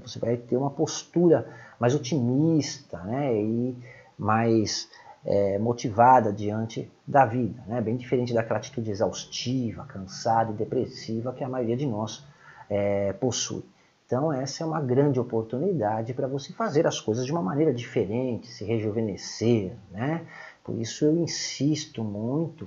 você 0.00 0.18
vai 0.18 0.36
ter 0.36 0.56
uma 0.56 0.70
postura 0.70 1.46
mais 1.78 1.94
otimista 1.94 2.98
né, 3.04 3.34
e 3.34 3.76
mais 4.18 4.88
é, 5.24 5.58
motivada 5.58 6.32
diante 6.32 6.90
da 7.06 7.26
vida, 7.26 7.62
né, 7.66 7.80
bem 7.80 7.96
diferente 7.96 8.32
daquela 8.32 8.58
atitude 8.58 8.90
exaustiva, 8.90 9.84
cansada 9.84 10.52
e 10.52 10.54
depressiva 10.54 11.32
que 11.32 11.44
a 11.44 11.48
maioria 11.48 11.76
de 11.76 11.86
nós 11.86 12.24
é, 12.68 13.12
possui. 13.14 13.64
Então, 14.06 14.32
essa 14.32 14.64
é 14.64 14.66
uma 14.66 14.80
grande 14.80 15.20
oportunidade 15.20 16.14
para 16.14 16.26
você 16.26 16.50
fazer 16.54 16.86
as 16.86 16.98
coisas 16.98 17.26
de 17.26 17.32
uma 17.32 17.42
maneira 17.42 17.74
diferente, 17.74 18.46
se 18.46 18.64
rejuvenescer. 18.64 19.76
Né? 19.90 20.26
Por 20.64 20.74
isso, 20.78 21.04
eu 21.04 21.14
insisto 21.14 22.02
muito 22.02 22.66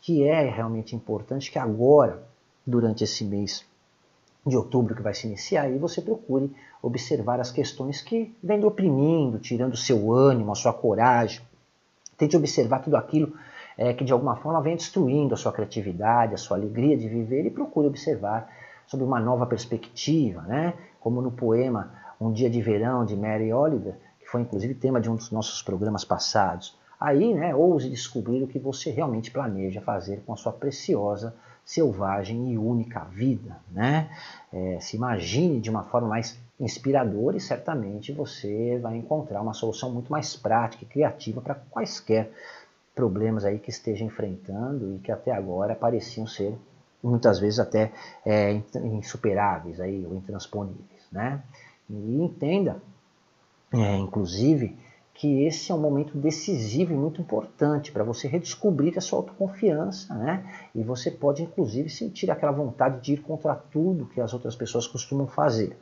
que 0.00 0.24
é 0.24 0.48
realmente 0.50 0.96
importante 0.96 1.50
que 1.52 1.60
agora, 1.60 2.22
durante 2.66 3.04
esse 3.04 3.24
mês 3.24 3.64
de 4.44 4.56
outubro 4.56 4.94
que 4.94 5.02
vai 5.02 5.14
se 5.14 5.28
iniciar, 5.28 5.62
aí 5.62 5.78
você 5.78 6.00
procure 6.02 6.50
observar 6.82 7.38
as 7.38 7.52
questões 7.52 8.00
que 8.00 8.34
vêm 8.42 8.64
oprimindo, 8.64 9.38
tirando 9.38 9.74
o 9.74 9.76
seu 9.76 10.12
ânimo, 10.12 10.50
a 10.50 10.56
sua 10.56 10.72
coragem. 10.72 11.40
Tente 12.20 12.36
observar 12.36 12.80
tudo 12.80 12.98
aquilo 12.98 13.32
é, 13.78 13.94
que 13.94 14.04
de 14.04 14.12
alguma 14.12 14.36
forma 14.36 14.60
vem 14.60 14.76
destruindo 14.76 15.32
a 15.32 15.38
sua 15.38 15.50
criatividade, 15.52 16.34
a 16.34 16.36
sua 16.36 16.58
alegria 16.58 16.94
de 16.94 17.08
viver 17.08 17.46
e 17.46 17.50
procure 17.50 17.86
observar 17.86 18.46
sobre 18.86 19.06
uma 19.06 19.18
nova 19.18 19.46
perspectiva, 19.46 20.42
né? 20.42 20.74
como 21.00 21.22
no 21.22 21.30
poema 21.30 21.94
Um 22.20 22.30
Dia 22.30 22.50
de 22.50 22.60
Verão, 22.60 23.06
de 23.06 23.16
Mary 23.16 23.50
Oliver, 23.50 23.94
que 24.18 24.26
foi 24.26 24.42
inclusive 24.42 24.74
tema 24.74 25.00
de 25.00 25.08
um 25.08 25.16
dos 25.16 25.30
nossos 25.30 25.62
programas 25.62 26.04
passados. 26.04 26.78
Aí, 27.00 27.32
né, 27.32 27.54
ouse 27.54 27.88
descobrir 27.88 28.42
o 28.42 28.46
que 28.46 28.58
você 28.58 28.90
realmente 28.90 29.30
planeja 29.30 29.80
fazer 29.80 30.22
com 30.26 30.34
a 30.34 30.36
sua 30.36 30.52
preciosa, 30.52 31.34
selvagem 31.64 32.52
e 32.52 32.58
única 32.58 33.04
vida. 33.04 33.56
Né? 33.70 34.10
É, 34.52 34.78
se 34.78 34.94
imagine 34.94 35.58
de 35.58 35.70
uma 35.70 35.84
forma 35.84 36.08
mais 36.08 36.38
inspiradora 36.60 37.36
e 37.36 37.40
certamente 37.40 38.12
você 38.12 38.78
vai 38.78 38.96
encontrar 38.96 39.40
uma 39.40 39.54
solução 39.54 39.90
muito 39.90 40.12
mais 40.12 40.36
prática 40.36 40.84
e 40.84 40.86
criativa 40.86 41.40
para 41.40 41.54
quaisquer 41.54 42.30
problemas 42.94 43.44
aí 43.44 43.58
que 43.58 43.70
esteja 43.70 44.04
enfrentando 44.04 44.94
e 44.94 44.98
que 44.98 45.10
até 45.10 45.32
agora 45.32 45.74
pareciam 45.74 46.26
ser 46.26 46.54
muitas 47.02 47.38
vezes 47.38 47.58
até 47.58 47.90
é, 48.26 48.60
insuperáveis 48.76 49.80
aí, 49.80 50.04
ou 50.04 50.14
intransponíveis. 50.14 51.08
Né? 51.10 51.42
E 51.88 52.22
entenda, 52.22 52.76
é, 53.72 53.96
inclusive, 53.96 54.76
que 55.20 55.44
esse 55.44 55.70
é 55.70 55.74
um 55.74 55.78
momento 55.78 56.16
decisivo 56.16 56.94
e 56.94 56.96
muito 56.96 57.20
importante 57.20 57.92
para 57.92 58.02
você 58.02 58.26
redescobrir 58.26 58.96
a 58.96 59.02
sua 59.02 59.18
autoconfiança, 59.18 60.14
né? 60.14 60.50
E 60.74 60.82
você 60.82 61.10
pode, 61.10 61.42
inclusive, 61.42 61.90
sentir 61.90 62.30
aquela 62.30 62.52
vontade 62.52 63.02
de 63.02 63.12
ir 63.12 63.16
contra 63.18 63.54
tudo 63.54 64.06
que 64.06 64.18
as 64.18 64.32
outras 64.32 64.56
pessoas 64.56 64.86
costumam 64.86 65.26
fazer. 65.26 65.76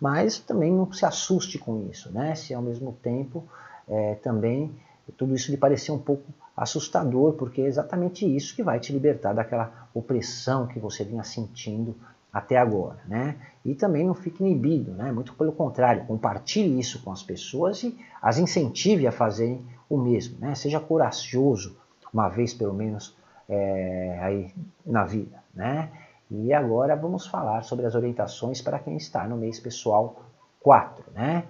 Mas 0.00 0.40
também 0.40 0.72
não 0.72 0.92
se 0.92 1.06
assuste 1.06 1.56
com 1.56 1.86
isso, 1.88 2.10
né? 2.10 2.34
Se 2.34 2.52
ao 2.52 2.60
mesmo 2.60 2.92
tempo 3.00 3.44
é, 3.86 4.16
também 4.16 4.74
tudo 5.16 5.36
isso 5.36 5.52
lhe 5.52 5.56
parecer 5.56 5.92
um 5.92 5.98
pouco 5.98 6.24
assustador, 6.56 7.34
porque 7.34 7.60
é 7.60 7.66
exatamente 7.66 8.26
isso 8.26 8.56
que 8.56 8.62
vai 8.64 8.80
te 8.80 8.92
libertar 8.92 9.32
daquela 9.32 9.88
opressão 9.94 10.66
que 10.66 10.80
você 10.80 11.04
vinha 11.04 11.22
sentindo 11.22 11.94
até 12.32 12.56
agora, 12.56 12.98
né? 13.06 13.36
E 13.64 13.74
também 13.74 14.06
não 14.06 14.14
fique 14.14 14.42
inibido, 14.42 14.92
né? 14.92 15.10
Muito 15.10 15.34
pelo 15.34 15.52
contrário, 15.52 16.06
compartilhe 16.06 16.78
isso 16.78 17.02
com 17.02 17.10
as 17.10 17.22
pessoas 17.22 17.82
e 17.82 17.98
as 18.22 18.38
incentive 18.38 19.06
a 19.06 19.12
fazerem 19.12 19.64
o 19.88 19.98
mesmo, 19.98 20.38
né? 20.38 20.54
Seja 20.54 20.78
corajoso, 20.78 21.76
uma 22.12 22.28
vez 22.28 22.54
pelo 22.54 22.72
menos 22.72 23.16
é, 23.48 24.18
aí 24.22 24.54
na 24.86 25.04
vida, 25.04 25.42
né? 25.54 25.90
E 26.30 26.52
agora 26.52 26.94
vamos 26.94 27.26
falar 27.26 27.62
sobre 27.62 27.86
as 27.86 27.96
orientações 27.96 28.62
para 28.62 28.78
quem 28.78 28.96
está 28.96 29.26
no 29.26 29.36
mês 29.36 29.58
pessoal 29.58 30.22
4, 30.60 31.04
né? 31.12 31.44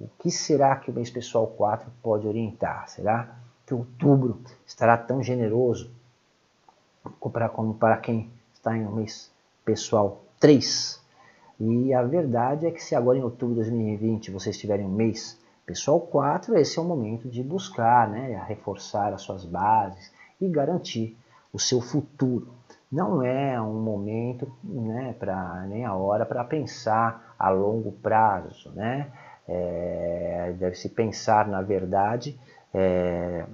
O 0.00 0.06
que 0.18 0.30
será 0.30 0.76
que 0.76 0.90
o 0.90 0.94
mês 0.94 1.10
pessoal 1.10 1.48
4 1.48 1.90
pode 2.00 2.26
orientar? 2.26 2.88
Será 2.88 3.34
que 3.66 3.74
outubro 3.74 4.40
estará 4.64 4.96
tão 4.96 5.22
generoso 5.22 5.90
como 7.18 7.74
para 7.74 7.96
quem 7.96 8.30
está 8.54 8.76
em 8.76 8.86
um 8.86 8.92
mês 8.92 9.30
pessoal 9.64 10.22
3. 10.38 11.00
E 11.60 11.92
a 11.92 12.02
verdade 12.02 12.66
é 12.66 12.70
que 12.70 12.82
se 12.82 12.94
agora 12.94 13.18
em 13.18 13.22
outubro 13.22 13.54
de 13.54 13.60
2020 13.60 14.30
vocês 14.30 14.58
tiverem 14.58 14.86
um 14.86 14.90
mês 14.92 15.38
pessoal 15.66 16.00
4, 16.00 16.56
esse 16.56 16.78
é 16.78 16.82
o 16.82 16.84
momento 16.84 17.28
de 17.28 17.42
buscar, 17.42 18.08
né, 18.08 18.42
reforçar 18.48 19.12
as 19.12 19.22
suas 19.22 19.44
bases 19.44 20.12
e 20.40 20.48
garantir 20.48 21.16
o 21.52 21.58
seu 21.58 21.80
futuro. 21.80 22.48
Não 22.90 23.22
é 23.22 23.60
um 23.60 23.80
momento, 23.80 24.50
né, 24.64 25.14
pra, 25.18 25.64
nem 25.68 25.84
a 25.84 25.94
hora 25.94 26.26
para 26.26 26.42
pensar 26.42 27.34
a 27.38 27.50
longo 27.50 27.92
prazo, 27.92 28.70
né? 28.72 29.12
É, 29.46 30.54
Deve-se 30.58 30.88
pensar, 30.88 31.46
na 31.46 31.62
verdade, 31.62 32.38
é, 32.74 33.44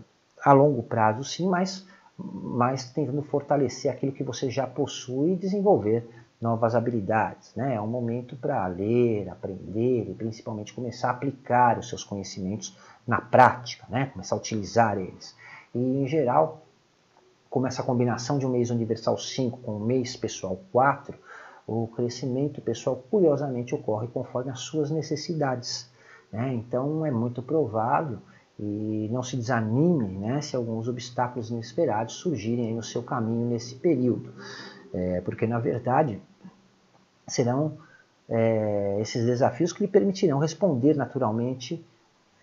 a 0.43 0.53
longo 0.53 0.83
prazo 0.83 1.23
sim, 1.23 1.49
mas, 1.49 1.87
mas 2.19 2.91
tentando 2.91 3.23
fortalecer 3.23 3.91
aquilo 3.91 4.13
que 4.13 4.25
você 4.25 4.51
já 4.51 4.67
possui 4.67 5.33
e 5.33 5.37
desenvolver 5.37 6.09
novas 6.41 6.75
habilidades. 6.75 7.55
Né? 7.55 7.75
É 7.75 7.81
um 7.81 7.87
momento 7.87 8.37
para 8.37 8.67
ler, 8.67 9.29
aprender 9.29 10.11
e 10.11 10.15
principalmente 10.15 10.73
começar 10.73 11.09
a 11.09 11.13
aplicar 11.13 11.79
os 11.79 11.89
seus 11.89 12.05
conhecimentos 12.05 12.77
na 13.07 13.21
prática, 13.21 13.87
né? 13.89 14.07
começar 14.07 14.35
a 14.35 14.39
utilizar 14.39 14.99
eles. 14.99 15.37
E 15.75 15.79
em 15.79 16.07
geral, 16.07 16.63
como 17.51 17.67
essa 17.67 17.83
combinação 17.83 18.39
de 18.39 18.47
um 18.47 18.51
mês 18.51 18.71
universal 18.71 19.19
5 19.19 19.59
com 19.59 19.77
um 19.77 19.85
mês 19.85 20.17
pessoal 20.17 20.59
4, 20.73 21.17
o 21.67 21.89
crescimento 21.89 22.61
pessoal 22.61 23.03
curiosamente 23.11 23.75
ocorre 23.75 24.07
conforme 24.09 24.51
as 24.51 24.61
suas 24.61 24.91
necessidades. 24.91 25.91
Né? 26.33 26.55
Então 26.55 27.05
é 27.05 27.11
muito 27.11 27.43
provável 27.43 28.19
e 28.59 29.09
não 29.13 29.23
se 29.23 29.37
desanime 29.37 30.19
né, 30.19 30.41
se 30.41 30.57
alguns 30.57 30.89
obstáculos 30.89 31.51
inesperados 31.51 32.15
surgirem 32.15 32.75
no 32.75 32.83
seu 32.83 33.03
caminho 33.03 33.47
nesse 33.47 33.75
período, 33.75 34.33
é, 34.95 35.21
porque 35.21 35.47
na 35.47 35.59
verdade 35.59 36.21
serão 37.29 37.77
é, 38.29 38.99
esses 39.01 39.25
desafios 39.27 39.73
que 39.73 39.83
lhe 39.83 39.89
permitirão 39.89 40.39
responder 40.39 40.95
naturalmente 40.95 41.85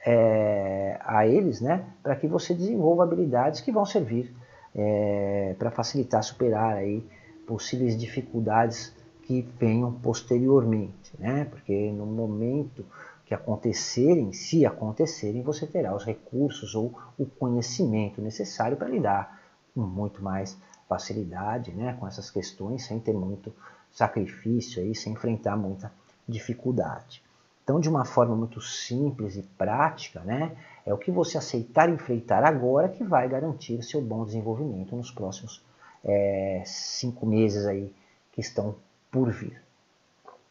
é, 0.05 1.00
a 1.01 1.25
eles, 1.25 1.62
né, 1.62 1.84
para 2.03 2.15
que 2.15 2.27
você 2.27 2.53
desenvolva 2.53 3.03
habilidades 3.03 3.62
que 3.62 3.72
vão 3.72 3.86
servir 3.86 4.32
é, 4.75 5.55
para 5.58 5.72
facilitar 5.72 6.24
superar 6.24 6.75
aí 6.75 7.03
possíveis 7.48 7.98
dificuldades 7.98 8.93
que 9.24 9.48
venham 9.60 9.91
posteriormente, 9.91 11.13
né, 11.17 11.46
porque 11.46 11.91
no 11.91 12.05
momento 12.05 12.86
acontecerem, 13.34 14.32
se 14.32 14.66
acontecerem, 14.66 15.42
você 15.42 15.66
terá 15.66 15.96
os 15.96 16.04
recursos 16.04 16.75
ou 16.75 16.94
o 17.18 17.25
conhecimento 17.25 18.22
necessário 18.22 18.78
para 18.78 18.90
lidar 18.90 19.42
com 19.74 19.82
muito 19.82 20.22
mais 20.24 20.58
facilidade 20.88 21.72
né, 21.72 21.96
com 22.00 22.08
essas 22.08 22.30
questões, 22.30 22.86
sem 22.86 23.00
ter 23.00 23.13
muito 23.13 23.54
sacrifício, 23.92 24.82
aí, 24.82 24.94
sem 24.94 25.13
enfrentar 25.13 25.56
muita 25.56 25.92
dificuldade. 26.28 27.24
Então, 27.63 27.80
de 27.80 27.88
uma 27.88 28.04
forma 28.04 28.36
muito 28.36 28.60
simples 28.60 29.38
e 29.38 29.42
prática, 29.42 30.20
né, 30.22 30.56
é 30.86 30.94
o 30.94 30.98
que 30.98 31.12
você 31.12 31.38
aceitar 31.38 31.90
enfrentar 31.90 32.44
agora 32.44 32.90
que 32.90 33.04
vai 33.04 33.28
garantir 33.28 33.82
seu 33.84 34.02
bom 34.02 34.25
desenvolvimento 34.25 34.96
nos 34.96 35.10
próximos 35.12 35.63
é, 36.04 36.62
cinco 36.66 37.25
meses 37.25 37.66
aí 37.66 37.94
que 38.34 38.42
estão 38.42 38.75
por 39.10 39.32
vir. 39.32 39.62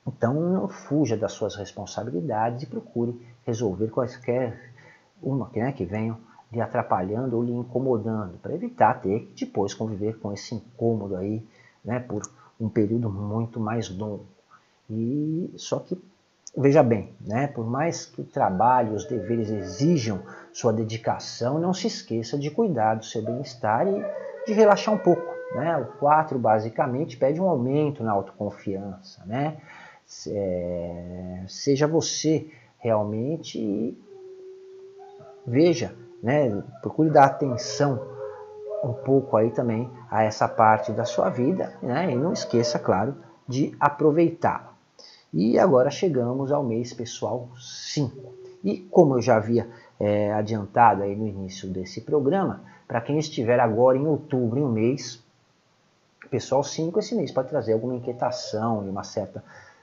Então 0.06 0.35
não 0.35 0.68
fuja 0.68 1.16
das 1.16 1.32
suas 1.32 1.54
responsabilidades 1.56 2.62
e 2.62 2.66
procure 2.66 3.21
resolver 3.47 3.88
quaisquer 3.88 4.73
uma 5.23 5.49
né, 5.54 5.73
que 5.73 5.85
venham 5.85 6.18
lhe 6.52 6.61
atrapalhando 6.61 7.37
ou 7.37 7.42
lhe 7.42 7.52
incomodando, 7.52 8.38
para 8.38 8.54
evitar 8.54 9.00
ter 9.00 9.21
que 9.35 9.47
depois 9.47 9.73
conviver 9.73 10.18
com 10.18 10.32
esse 10.32 10.54
incômodo 10.54 11.16
aí, 11.16 11.42
né, 11.85 12.00
por 12.00 12.23
um 12.61 12.68
período 12.68 13.09
muito 13.09 13.59
mais 13.59 13.88
longo. 13.88 14.26
E 14.90 15.50
só 15.56 15.78
que 15.78 15.99
veja 16.56 16.82
bem, 16.82 17.14
né, 17.21 17.47
por 17.47 17.64
mais 17.64 18.04
que 18.04 18.21
o 18.21 18.25
trabalho, 18.25 18.94
os 18.94 19.06
deveres 19.06 19.49
exijam 19.49 20.21
sua 20.52 20.73
dedicação, 20.73 21.59
não 21.59 21.73
se 21.73 21.87
esqueça 21.87 22.37
de 22.37 22.50
cuidar 22.50 22.97
do 22.97 23.04
seu 23.04 23.23
bem-estar 23.23 23.87
e 23.87 24.04
de 24.44 24.52
relaxar 24.52 24.92
um 24.92 24.99
pouco. 24.99 25.32
Né? 25.54 25.76
O 25.76 25.87
4 25.99 26.38
basicamente 26.38 27.16
pede 27.16 27.40
um 27.40 27.49
aumento 27.49 28.02
na 28.02 28.12
autoconfiança, 28.12 29.23
né? 29.26 29.59
É, 30.26 31.45
seja 31.49 31.87
você 31.87 32.49
realmente 32.78 33.59
e 33.59 33.99
veja, 35.47 35.95
né, 36.23 36.62
procure 36.81 37.11
dar 37.11 37.25
atenção 37.25 38.00
um 38.85 38.92
pouco 38.92 39.37
aí 39.37 39.50
também 39.50 39.90
a 40.11 40.25
essa 40.25 40.49
parte 40.49 40.92
da 40.92 41.04
sua 41.04 41.28
vida, 41.28 41.73
né, 41.83 42.11
e 42.11 42.16
não 42.16 42.33
esqueça, 42.33 42.78
claro, 42.78 43.16
de 43.47 43.75
aproveitá-la. 43.78 44.73
E 45.33 45.59
agora 45.59 45.90
chegamos 45.90 46.52
ao 46.52 46.62
mês 46.62 46.92
pessoal 46.92 47.49
5. 47.57 48.35
E 48.62 48.78
como 48.78 49.16
eu 49.16 49.23
já 49.23 49.37
havia 49.37 49.69
é, 49.99 50.33
adiantado 50.33 51.02
aí 51.02 51.16
no 51.16 51.26
início 51.26 51.69
desse 51.69 52.00
programa, 52.00 52.62
para 52.87 53.00
quem 53.00 53.19
estiver 53.19 53.59
agora 53.59 53.97
em 53.97 54.07
outubro, 54.07 54.59
em 54.59 54.62
um 54.62 54.71
mês 54.71 55.23
pessoal 56.31 56.62
5, 56.62 56.99
esse 56.99 57.14
mês 57.14 57.31
pode 57.31 57.49
trazer 57.49 57.73
alguma 57.73 57.95
inquietação 57.95 58.87
e 58.87 58.90
uma 58.90 59.04
certa 59.04 59.42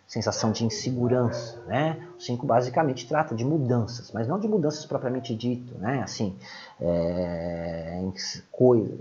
sensação 0.10 0.52
de 0.52 0.66
insegurança, 0.66 1.62
né? 1.68 2.04
O 2.18 2.20
5 2.20 2.44
basicamente 2.44 3.08
trata 3.08 3.36
de 3.36 3.46
mudanças, 3.46 4.12
mas 4.12 4.28
não 4.28 4.40
de 4.40 4.48
mudanças 4.48 4.84
propriamente 4.84 5.36
dito, 5.36 5.78
né? 5.78 6.02
Assim, 6.02 6.36
é, 6.82 8.02
em, 8.02 8.12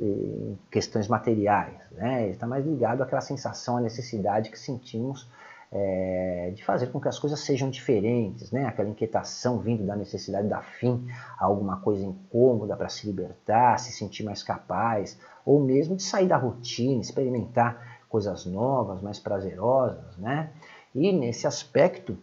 em, 0.00 0.58
questões 0.70 1.08
materiais, 1.08 1.80
né? 1.92 2.24
Ele 2.24 2.32
está 2.32 2.46
mais 2.46 2.66
ligado 2.66 3.02
àquela 3.02 3.22
sensação, 3.22 3.78
à 3.78 3.80
necessidade 3.80 4.50
que 4.50 4.58
sentimos 4.58 5.26
é, 5.72 6.52
de 6.54 6.62
fazer 6.62 6.88
com 6.88 7.00
que 7.00 7.08
as 7.08 7.18
coisas 7.18 7.40
sejam 7.40 7.70
diferentes, 7.70 8.52
né? 8.52 8.66
Aquela 8.66 8.90
inquietação 8.90 9.60
vindo 9.60 9.86
da 9.86 9.96
necessidade 9.96 10.46
da 10.46 10.60
fim 10.60 11.08
a 11.38 11.46
alguma 11.46 11.78
coisa 11.80 12.04
incômoda 12.04 12.76
para 12.76 12.90
se 12.90 13.06
libertar, 13.06 13.78
se 13.78 13.92
sentir 13.92 14.24
mais 14.24 14.42
capaz, 14.42 15.18
ou 15.42 15.58
mesmo 15.58 15.96
de 15.96 16.02
sair 16.02 16.28
da 16.28 16.36
rotina, 16.36 17.00
experimentar 17.00 17.98
coisas 18.10 18.44
novas, 18.44 19.00
mais 19.00 19.18
prazerosas, 19.18 20.18
né? 20.18 20.50
E 20.94 21.12
nesse 21.12 21.46
aspecto, 21.46 22.16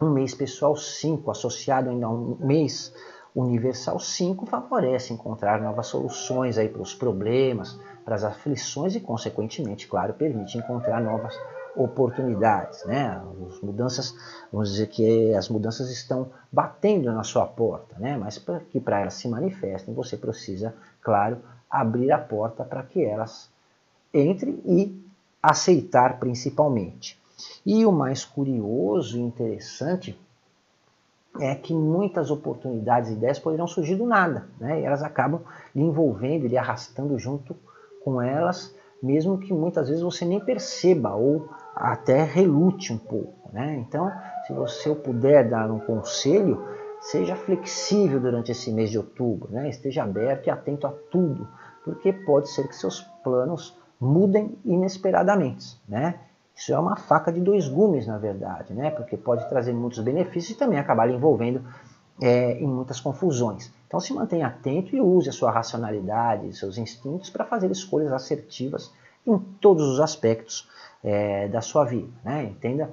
um 0.00 0.10
mês 0.10 0.34
pessoal 0.34 0.76
5 0.76 1.30
associado 1.30 1.90
ainda 1.90 2.06
a 2.06 2.10
um 2.10 2.36
mês 2.40 2.92
universal 3.34 3.98
5 3.98 4.46
favorece 4.46 5.12
encontrar 5.12 5.60
novas 5.60 5.88
soluções 5.88 6.56
para 6.56 6.82
os 6.82 6.94
problemas, 6.94 7.78
para 8.04 8.14
as 8.14 8.24
aflições 8.24 8.94
e, 8.94 9.00
consequentemente, 9.00 9.86
claro, 9.86 10.14
permite 10.14 10.56
encontrar 10.56 11.02
novas 11.02 11.38
oportunidades, 11.74 12.82
né? 12.86 13.22
As 13.46 13.60
mudanças, 13.60 14.14
vamos 14.50 14.70
dizer 14.70 14.86
que 14.86 15.34
as 15.34 15.50
mudanças 15.50 15.90
estão 15.90 16.30
batendo 16.50 17.12
na 17.12 17.22
sua 17.22 17.44
porta, 17.44 17.94
né? 17.98 18.16
Mas 18.16 18.38
para 18.38 18.60
que 18.60 18.80
para 18.80 19.00
elas 19.00 19.14
se 19.14 19.28
manifestem, 19.28 19.94
você 19.94 20.16
precisa, 20.16 20.74
claro, 21.02 21.38
abrir 21.68 22.10
a 22.12 22.18
porta 22.18 22.64
para 22.64 22.82
que 22.82 23.04
elas 23.04 23.50
entrem 24.14 24.62
e 24.64 24.98
aceitar 25.42 26.18
principalmente. 26.18 27.20
E 27.64 27.84
o 27.84 27.92
mais 27.92 28.24
curioso 28.24 29.18
e 29.18 29.20
interessante 29.20 30.18
é 31.40 31.54
que 31.54 31.74
muitas 31.74 32.30
oportunidades 32.30 33.10
e 33.10 33.14
ideias 33.14 33.38
poderão 33.38 33.66
surgir 33.66 33.96
do 33.96 34.06
nada, 34.06 34.48
né? 34.58 34.80
E 34.80 34.84
elas 34.84 35.02
acabam 35.02 35.42
lhe 35.74 35.82
envolvendo, 35.82 36.46
lhe 36.46 36.56
arrastando 36.56 37.18
junto 37.18 37.54
com 38.02 38.22
elas, 38.22 38.74
mesmo 39.02 39.38
que 39.38 39.52
muitas 39.52 39.88
vezes 39.88 40.02
você 40.02 40.24
nem 40.24 40.40
perceba 40.40 41.14
ou 41.14 41.48
até 41.74 42.22
relute 42.22 42.92
um 42.92 42.98
pouco, 42.98 43.50
né? 43.52 43.76
Então, 43.86 44.10
se 44.46 44.52
você 44.52 44.94
puder 44.94 45.48
dar 45.48 45.70
um 45.70 45.80
conselho, 45.80 46.64
seja 47.00 47.36
flexível 47.36 48.18
durante 48.18 48.50
esse 48.50 48.72
mês 48.72 48.90
de 48.90 48.96
outubro, 48.96 49.52
né? 49.52 49.68
Esteja 49.68 50.04
aberto 50.04 50.46
e 50.46 50.50
atento 50.50 50.86
a 50.86 50.92
tudo, 51.10 51.46
porque 51.84 52.12
pode 52.12 52.48
ser 52.48 52.66
que 52.66 52.74
seus 52.74 53.02
planos 53.22 53.76
mudem 54.00 54.56
inesperadamente, 54.64 55.78
né? 55.86 56.20
Isso 56.56 56.72
é 56.72 56.78
uma 56.78 56.96
faca 56.96 57.30
de 57.30 57.38
dois 57.38 57.68
gumes, 57.68 58.06
na 58.06 58.16
verdade, 58.16 58.72
né? 58.72 58.90
porque 58.90 59.14
pode 59.14 59.46
trazer 59.50 59.74
muitos 59.74 59.98
benefícios 59.98 60.56
e 60.56 60.58
também 60.58 60.78
acabar 60.78 61.10
envolvendo 61.10 61.62
é, 62.20 62.52
em 62.58 62.66
muitas 62.66 62.98
confusões. 62.98 63.70
Então 63.86 64.00
se 64.00 64.14
mantenha 64.14 64.46
atento 64.46 64.96
e 64.96 65.00
use 65.00 65.28
a 65.28 65.32
sua 65.32 65.50
racionalidade, 65.50 66.56
seus 66.56 66.78
instintos 66.78 67.28
para 67.28 67.44
fazer 67.44 67.70
escolhas 67.70 68.10
assertivas 68.10 68.90
em 69.26 69.38
todos 69.60 69.86
os 69.86 70.00
aspectos 70.00 70.66
é, 71.04 71.46
da 71.48 71.60
sua 71.60 71.84
vida. 71.84 72.08
Né? 72.24 72.44
Entenda 72.44 72.90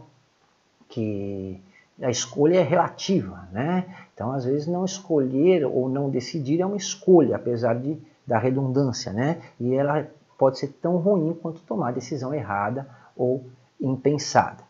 que 0.89 1.61
a 2.01 2.09
escolha 2.09 2.59
é 2.59 2.63
relativa. 2.63 3.47
Né? 3.53 3.85
Então 4.13 4.33
às 4.33 4.43
vezes 4.43 4.67
não 4.67 4.83
escolher 4.83 5.65
ou 5.65 5.87
não 5.87 6.09
decidir 6.09 6.59
é 6.59 6.65
uma 6.65 6.75
escolha, 6.75 7.37
apesar 7.37 7.75
de, 7.75 7.97
da 8.27 8.37
redundância. 8.37 9.13
Né? 9.13 9.41
E 9.57 9.73
ela 9.73 10.05
pode 10.37 10.59
ser 10.59 10.67
tão 10.81 10.97
ruim 10.97 11.33
quanto 11.33 11.61
tomar 11.61 11.87
a 11.87 11.93
decisão 11.93 12.33
errada 12.33 12.85
ou 13.15 13.45
impensada. 13.79 14.63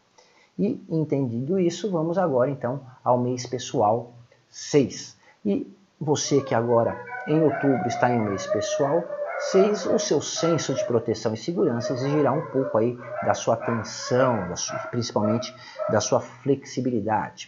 E 0.57 0.83
entendido 0.89 1.59
isso, 1.59 1.89
vamos 1.91 2.17
agora 2.17 2.49
então 2.49 2.81
ao 3.03 3.17
mês 3.17 3.45
pessoal 3.45 4.13
6. 4.49 5.17
E 5.45 5.71
você 5.99 6.41
que 6.41 6.53
agora 6.53 6.99
em 7.27 7.41
outubro 7.41 7.87
está 7.87 8.09
em 8.09 8.19
mês 8.19 8.45
pessoal 8.47 9.03
6, 9.51 9.87
o 9.87 9.99
seu 9.99 10.21
senso 10.21 10.73
de 10.73 10.85
proteção 10.85 11.33
e 11.33 11.37
segurança 11.37 11.93
exigirá 11.93 12.31
um 12.31 12.45
pouco 12.47 12.77
aí 12.77 12.97
da 13.25 13.33
sua 13.33 13.55
atenção, 13.55 14.47
da 14.47 14.55
sua, 14.55 14.77
principalmente 14.91 15.53
da 15.89 15.99
sua 15.99 16.19
flexibilidade. 16.19 17.47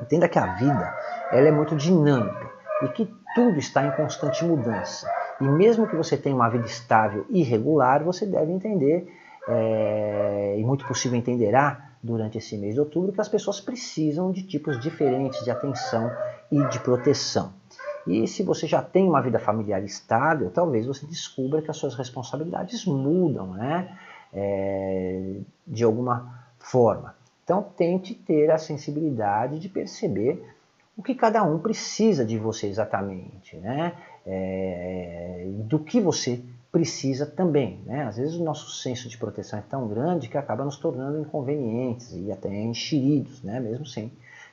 Entenda 0.00 0.28
que 0.28 0.38
a 0.38 0.54
vida 0.54 0.94
ela 1.32 1.48
é 1.48 1.50
muito 1.50 1.76
dinâmica 1.76 2.50
e 2.82 2.88
que 2.88 3.10
tudo 3.34 3.58
está 3.58 3.86
em 3.86 3.92
constante 3.92 4.44
mudança. 4.44 5.10
E 5.40 5.44
mesmo 5.44 5.86
que 5.86 5.96
você 5.96 6.16
tenha 6.16 6.34
uma 6.34 6.48
vida 6.48 6.66
estável 6.66 7.24
e 7.30 7.42
regular, 7.42 8.02
você 8.02 8.26
deve 8.26 8.52
entender 8.52 9.06
é, 9.48 10.56
e 10.58 10.64
muito 10.64 10.86
possível 10.86 11.18
entenderá 11.18 11.90
durante 12.02 12.38
esse 12.38 12.56
mês 12.56 12.74
de 12.74 12.80
outubro 12.80 13.12
que 13.12 13.20
as 13.20 13.28
pessoas 13.28 13.60
precisam 13.60 14.30
de 14.32 14.42
tipos 14.42 14.78
diferentes 14.80 15.44
de 15.44 15.50
atenção 15.50 16.10
e 16.50 16.64
de 16.68 16.78
proteção. 16.80 17.52
E 18.06 18.26
se 18.28 18.42
você 18.42 18.66
já 18.66 18.80
tem 18.80 19.08
uma 19.08 19.20
vida 19.20 19.38
familiar 19.38 19.82
estável, 19.82 20.50
talvez 20.50 20.86
você 20.86 21.04
descubra 21.06 21.60
que 21.60 21.70
as 21.70 21.76
suas 21.76 21.94
responsabilidades 21.94 22.86
mudam, 22.86 23.52
né? 23.52 23.98
É, 24.32 25.38
de 25.66 25.82
alguma 25.82 26.46
forma. 26.58 27.14
Então 27.42 27.62
tente 27.76 28.14
ter 28.14 28.50
a 28.50 28.58
sensibilidade 28.58 29.58
de 29.58 29.68
perceber 29.68 30.44
o 30.96 31.02
que 31.02 31.14
cada 31.14 31.42
um 31.42 31.58
precisa 31.58 32.24
de 32.24 32.38
você 32.38 32.66
exatamente, 32.66 33.56
né? 33.56 33.92
É, 34.24 35.46
do 35.64 35.78
que 35.78 36.00
você 36.00 36.42
precisa 36.70 37.26
também. 37.26 37.80
Né? 37.86 38.04
Às 38.04 38.16
vezes 38.16 38.34
o 38.34 38.44
nosso 38.44 38.70
senso 38.70 39.08
de 39.08 39.16
proteção 39.16 39.58
é 39.58 39.62
tão 39.62 39.88
grande 39.88 40.28
que 40.28 40.36
acaba 40.36 40.64
nos 40.64 40.76
tornando 40.76 41.20
inconvenientes 41.20 42.12
e 42.12 42.30
até 42.30 42.48
enxeridos, 42.48 43.42
né? 43.42 43.60
mesmo 43.60 43.86
sem 43.86 44.08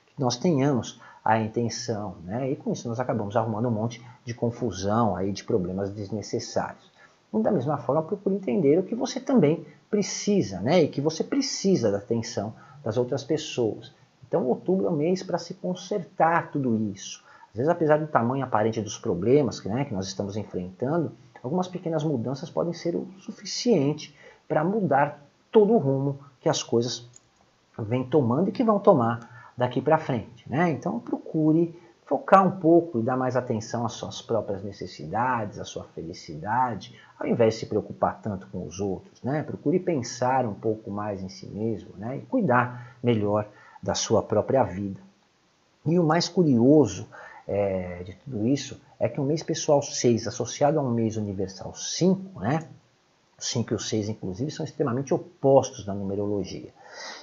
que 0.05 0.19
nós 0.19 0.37
tenhamos 0.37 1.01
a 1.23 1.39
intenção. 1.39 2.15
Né? 2.23 2.51
E 2.51 2.55
com 2.55 2.71
isso 2.71 2.87
nós 2.87 2.99
acabamos 2.99 3.35
arrumando 3.35 3.67
um 3.67 3.71
monte 3.71 4.01
de 4.23 4.33
confusão, 4.33 5.15
aí, 5.15 5.31
de 5.31 5.43
problemas 5.43 5.91
desnecessários. 5.91 6.91
E 7.33 7.41
da 7.41 7.51
mesma 7.51 7.77
forma, 7.77 8.03
procure 8.03 8.35
entender 8.35 8.77
o 8.77 8.83
que 8.83 8.93
você 8.93 9.19
também 9.19 9.65
precisa, 9.89 10.59
né? 10.59 10.83
e 10.83 10.87
que 10.87 11.01
você 11.01 11.23
precisa 11.23 11.91
da 11.91 11.97
atenção 11.97 12.53
das 12.83 12.97
outras 12.97 13.23
pessoas. 13.23 13.91
Então, 14.27 14.45
outubro 14.45 14.87
é 14.87 14.89
o 14.89 14.93
mês 14.93 15.21
para 15.23 15.37
se 15.37 15.53
consertar 15.53 16.51
tudo 16.51 16.91
isso. 16.91 17.23
Às 17.51 17.57
vezes, 17.57 17.69
apesar 17.69 17.97
do 17.97 18.07
tamanho 18.07 18.43
aparente 18.43 18.81
dos 18.81 18.97
problemas 18.97 19.63
né, 19.63 19.85
que 19.85 19.93
nós 19.93 20.07
estamos 20.07 20.35
enfrentando, 20.35 21.11
algumas 21.43 21.67
pequenas 21.67 22.03
mudanças 22.03 22.49
podem 22.49 22.73
ser 22.73 22.95
o 22.95 23.05
suficiente 23.19 24.15
para 24.47 24.63
mudar 24.63 25.21
todo 25.51 25.73
o 25.73 25.77
rumo 25.77 26.19
que 26.39 26.47
as 26.47 26.63
coisas 26.63 27.07
vêm 27.77 28.03
tomando 28.03 28.49
e 28.49 28.51
que 28.51 28.63
vão 28.63 28.79
tomar 28.79 29.51
daqui 29.57 29.81
para 29.81 29.97
frente. 29.97 30.49
Né? 30.49 30.71
Então 30.71 30.99
procure 30.99 31.77
focar 32.05 32.45
um 32.45 32.51
pouco 32.59 32.99
e 32.99 33.03
dar 33.03 33.17
mais 33.17 33.35
atenção 33.35 33.85
às 33.85 33.93
suas 33.93 34.21
próprias 34.21 34.63
necessidades, 34.63 35.59
à 35.59 35.65
sua 35.65 35.83
felicidade, 35.83 36.97
ao 37.19 37.27
invés 37.27 37.55
de 37.55 37.61
se 37.61 37.65
preocupar 37.65 38.21
tanto 38.21 38.47
com 38.47 38.65
os 38.65 38.79
outros. 38.79 39.21
Né? 39.21 39.43
Procure 39.43 39.79
pensar 39.79 40.45
um 40.45 40.53
pouco 40.53 40.91
mais 40.91 41.21
em 41.21 41.29
si 41.29 41.47
mesmo 41.47 41.91
né? 41.97 42.17
e 42.17 42.21
cuidar 42.21 42.97
melhor 43.01 43.47
da 43.81 43.93
sua 43.93 44.21
própria 44.21 44.63
vida. 44.63 44.99
E 45.85 45.99
o 45.99 46.03
mais 46.03 46.29
curioso 46.29 47.07
é, 47.47 48.03
de 48.03 48.13
tudo 48.15 48.47
isso 48.47 48.79
é 48.99 49.09
que 49.09 49.19
o 49.19 49.23
mês 49.23 49.43
pessoal 49.43 49.81
6 49.81 50.27
associado 50.27 50.79
a 50.79 50.81
um 50.81 50.91
mês 50.91 51.17
universal 51.17 51.73
5, 51.75 52.39
né? 52.39 52.67
O 53.37 53.43
5 53.43 53.73
e 53.73 53.75
o 53.75 53.79
6, 53.79 54.09
inclusive, 54.09 54.51
são 54.51 54.65
extremamente 54.65 55.13
opostos 55.13 55.85
na 55.85 55.93
numerologia. 55.93 56.69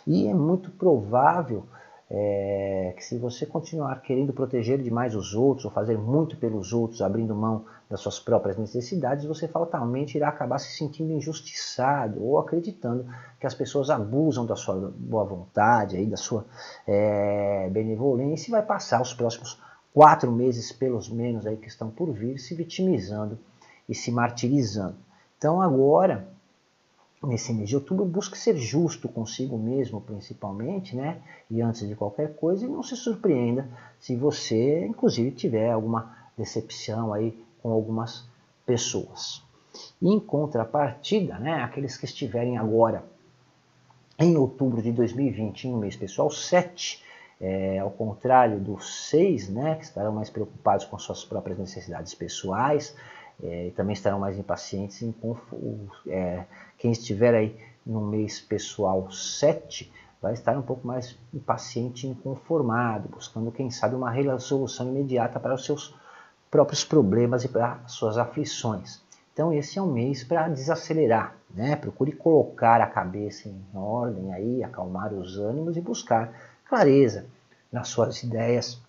E 0.06 0.26
é 0.26 0.34
muito 0.34 0.70
provável 0.72 1.64
é, 2.10 2.92
que 2.96 3.04
se 3.04 3.16
você 3.16 3.46
continuar 3.46 4.02
querendo 4.02 4.32
proteger 4.32 4.82
demais 4.82 5.14
os 5.14 5.32
outros, 5.32 5.64
ou 5.64 5.70
fazer 5.70 5.96
muito 5.96 6.36
pelos 6.36 6.72
outros, 6.72 7.00
abrindo 7.00 7.34
mão 7.34 7.64
das 7.88 8.00
suas 8.00 8.18
próprias 8.18 8.58
necessidades, 8.58 9.24
você 9.24 9.46
fatalmente 9.46 10.16
irá 10.16 10.28
acabar 10.28 10.58
se 10.58 10.76
sentindo 10.76 11.12
injustiçado 11.12 12.22
ou 12.22 12.38
acreditando 12.38 13.06
que 13.38 13.46
as 13.46 13.54
pessoas 13.54 13.90
abusam 13.90 14.44
da 14.44 14.56
sua 14.56 14.92
boa 14.96 15.24
vontade, 15.24 15.96
aí, 15.96 16.06
da 16.06 16.16
sua 16.16 16.44
é, 16.86 17.68
benevolência 17.70 18.50
e 18.50 18.52
vai 18.52 18.62
passar 18.62 19.00
os 19.00 19.14
próximos 19.14 19.56
quatro 19.92 20.30
meses, 20.30 20.72
pelos 20.72 21.08
menos, 21.08 21.46
aí 21.46 21.56
que 21.56 21.68
estão 21.68 21.90
por 21.90 22.12
vir, 22.12 22.38
se 22.38 22.54
vitimizando 22.54 23.38
e 23.88 23.94
se 23.94 24.10
martirizando. 24.10 24.96
Então 25.36 25.60
agora, 25.60 26.28
nesse 27.22 27.52
mês 27.52 27.68
de 27.68 27.76
outubro, 27.76 28.04
busque 28.04 28.38
ser 28.38 28.56
justo 28.56 29.08
consigo 29.08 29.58
mesmo, 29.58 30.00
principalmente, 30.00 30.94
né? 30.94 31.20
E 31.50 31.60
antes 31.60 31.86
de 31.86 31.94
qualquer 31.94 32.34
coisa, 32.36 32.64
e 32.64 32.68
não 32.68 32.82
se 32.82 32.96
surpreenda 32.96 33.68
se 33.98 34.14
você, 34.16 34.86
inclusive, 34.86 35.30
tiver 35.32 35.70
alguma 35.70 36.16
decepção 36.36 37.12
aí 37.12 37.36
com 37.62 37.70
algumas 37.70 38.24
pessoas. 38.64 39.42
E 40.00 40.08
em 40.08 40.18
contrapartida, 40.18 41.38
né, 41.38 41.62
aqueles 41.62 41.96
que 41.96 42.04
estiverem 42.04 42.56
agora 42.56 43.04
em 44.18 44.36
outubro 44.36 44.82
de 44.82 44.92
2020, 44.92 45.64
em 45.64 45.74
um 45.74 45.78
mês 45.78 45.96
pessoal 45.96 46.30
7, 46.30 47.02
é, 47.40 47.78
ao 47.78 47.90
contrário 47.90 48.60
dos 48.60 49.08
seis, 49.08 49.48
né, 49.48 49.76
que 49.76 49.84
estarão 49.84 50.12
mais 50.12 50.28
preocupados 50.28 50.84
com 50.84 50.98
suas 50.98 51.24
próprias 51.24 51.58
necessidades 51.58 52.14
pessoais, 52.14 52.94
é, 53.42 53.72
também 53.74 53.94
estarão 53.94 54.18
mais 54.18 54.38
impacientes. 54.38 55.00
Em, 55.02 55.14
é, 56.06 56.44
quem 56.76 56.92
estiver 56.92 57.34
aí 57.34 57.56
no 57.86 58.00
mês 58.02 58.40
pessoal 58.40 59.10
7 59.10 59.90
vai 60.20 60.34
estar 60.34 60.56
um 60.58 60.62
pouco 60.62 60.86
mais 60.86 61.18
impaciente 61.32 62.06
e 62.06 62.10
inconformado, 62.10 63.08
buscando, 63.08 63.50
quem 63.50 63.70
sabe, 63.70 63.94
uma 63.94 64.10
resolução 64.10 64.88
imediata 64.88 65.40
para 65.40 65.54
os 65.54 65.64
seus 65.64 65.94
próprios 66.50 66.84
problemas 66.84 67.44
e 67.44 67.48
para 67.48 67.80
suas 67.86 68.18
aflições. 68.18 69.00
Então 69.32 69.52
esse 69.52 69.78
é 69.78 69.82
um 69.82 69.90
mês 69.90 70.22
para 70.22 70.48
desacelerar, 70.48 71.36
né? 71.48 71.74
Procure 71.76 72.12
colocar 72.12 72.80
a 72.82 72.86
cabeça 72.86 73.48
em 73.48 73.64
ordem 73.72 74.34
aí, 74.34 74.62
acalmar 74.62 75.14
os 75.14 75.38
ânimos 75.38 75.76
e 75.78 75.80
buscar 75.80 76.32
clareza 76.70 77.26
nas 77.72 77.88
suas 77.88 78.22
ideias 78.22 78.80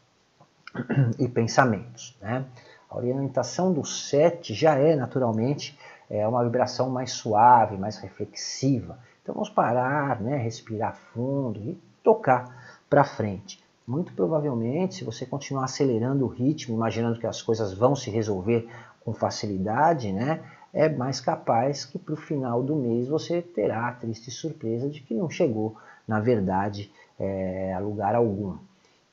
e 1.17 1.27
pensamentos, 1.27 2.15
né? 2.21 2.45
A 2.87 2.95
orientação 2.95 3.73
do 3.73 3.83
7 3.83 4.53
já 4.53 4.75
é 4.75 4.95
naturalmente 4.95 5.77
é 6.07 6.27
uma 6.27 6.43
vibração 6.43 6.91
mais 6.91 7.11
suave, 7.11 7.77
mais 7.77 7.97
reflexiva. 7.97 8.99
Então 9.23 9.33
vamos 9.33 9.49
parar, 9.49 10.21
né, 10.21 10.37
respirar 10.37 10.95
fundo 10.95 11.59
e 11.59 11.81
tocar 12.03 12.83
para 12.87 13.03
frente. 13.03 13.63
Muito 13.87 14.13
provavelmente, 14.13 14.95
se 14.95 15.03
você 15.03 15.25
continuar 15.25 15.63
acelerando 15.63 16.25
o 16.25 16.27
ritmo, 16.27 16.75
imaginando 16.75 17.19
que 17.19 17.25
as 17.25 17.41
coisas 17.41 17.73
vão 17.73 17.95
se 17.95 18.11
resolver 18.11 18.69
com 19.03 19.11
facilidade, 19.11 20.11
né, 20.11 20.43
é 20.71 20.87
mais 20.87 21.19
capaz 21.19 21.83
que 21.83 21.97
para 21.97 22.13
o 22.13 22.17
final 22.17 22.61
do 22.61 22.75
mês 22.75 23.07
você 23.07 23.41
terá 23.41 23.87
a 23.87 23.93
triste 23.93 24.29
surpresa 24.29 24.87
de 24.87 25.01
que 25.01 25.15
não 25.15 25.29
chegou, 25.29 25.77
na 26.07 26.19
verdade, 26.19 26.91
é, 27.19 27.73
a 27.73 27.79
lugar 27.79 28.15
algum. 28.15 28.57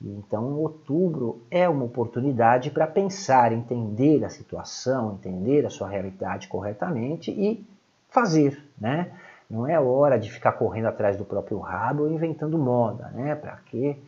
Então, 0.01 0.55
outubro 0.55 1.43
é 1.51 1.69
uma 1.69 1.85
oportunidade 1.85 2.71
para 2.71 2.87
pensar, 2.87 3.53
entender 3.53 4.25
a 4.25 4.29
situação, 4.29 5.15
entender 5.15 5.67
a 5.67 5.71
sua 5.71 5.89
realidade 5.89 6.47
corretamente 6.47 7.33
e 7.33 7.67
fazer, 8.09 8.63
né? 8.81 9.13
Não 9.51 9.67
é 9.67 9.81
hora 9.81 10.19
de 10.19 10.31
ficar 10.31 10.53
correndo 10.53 10.87
atrás 10.87 11.17
do 11.17 11.25
próprio 11.25 11.59
rabo 11.59 12.05
ou 12.05 12.13
inventando 12.13 12.57
moda, 12.59 13.09
né? 13.09 13.35
Para 13.35 13.57
que 13.57 14.01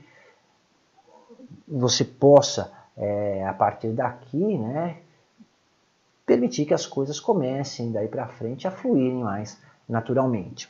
você 1.67 2.05
possa, 2.05 2.73
é, 2.97 3.45
a 3.47 3.53
partir 3.53 3.89
daqui, 3.89 4.59
né, 4.59 4.99
permitir 6.25 6.67
que 6.67 6.75
as 6.75 6.87
coisas 6.87 7.19
comecem 7.19 7.91
daí 7.91 8.07
para 8.07 8.29
frente 8.29 8.69
a 8.69 8.71
fluírem 8.71 9.23
mais 9.23 9.61
naturalmente. 9.89 10.69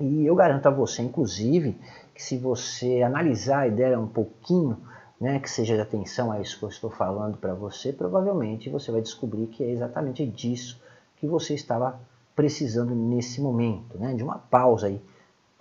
E 0.00 0.26
eu 0.26 0.34
garanto 0.34 0.66
a 0.66 0.70
você, 0.70 1.02
inclusive, 1.02 1.78
que 2.14 2.22
se 2.22 2.38
você 2.38 3.02
analisar 3.02 3.60
a 3.60 3.68
ideia 3.68 4.00
um 4.00 4.08
pouquinho, 4.08 4.78
né, 5.20 5.38
que 5.38 5.50
seja 5.50 5.74
de 5.74 5.82
atenção 5.82 6.32
a 6.32 6.40
isso 6.40 6.58
que 6.58 6.64
eu 6.64 6.68
estou 6.70 6.90
falando 6.90 7.36
para 7.36 7.52
você, 7.54 7.92
provavelmente 7.92 8.70
você 8.70 8.90
vai 8.90 9.02
descobrir 9.02 9.46
que 9.48 9.62
é 9.62 9.70
exatamente 9.70 10.26
disso 10.26 10.80
que 11.16 11.26
você 11.26 11.52
estava 11.52 12.00
precisando 12.34 12.94
nesse 12.94 13.40
momento, 13.42 13.98
né, 13.98 14.14
de 14.14 14.22
uma 14.22 14.38
pausa 14.38 14.86
aí, 14.86 15.00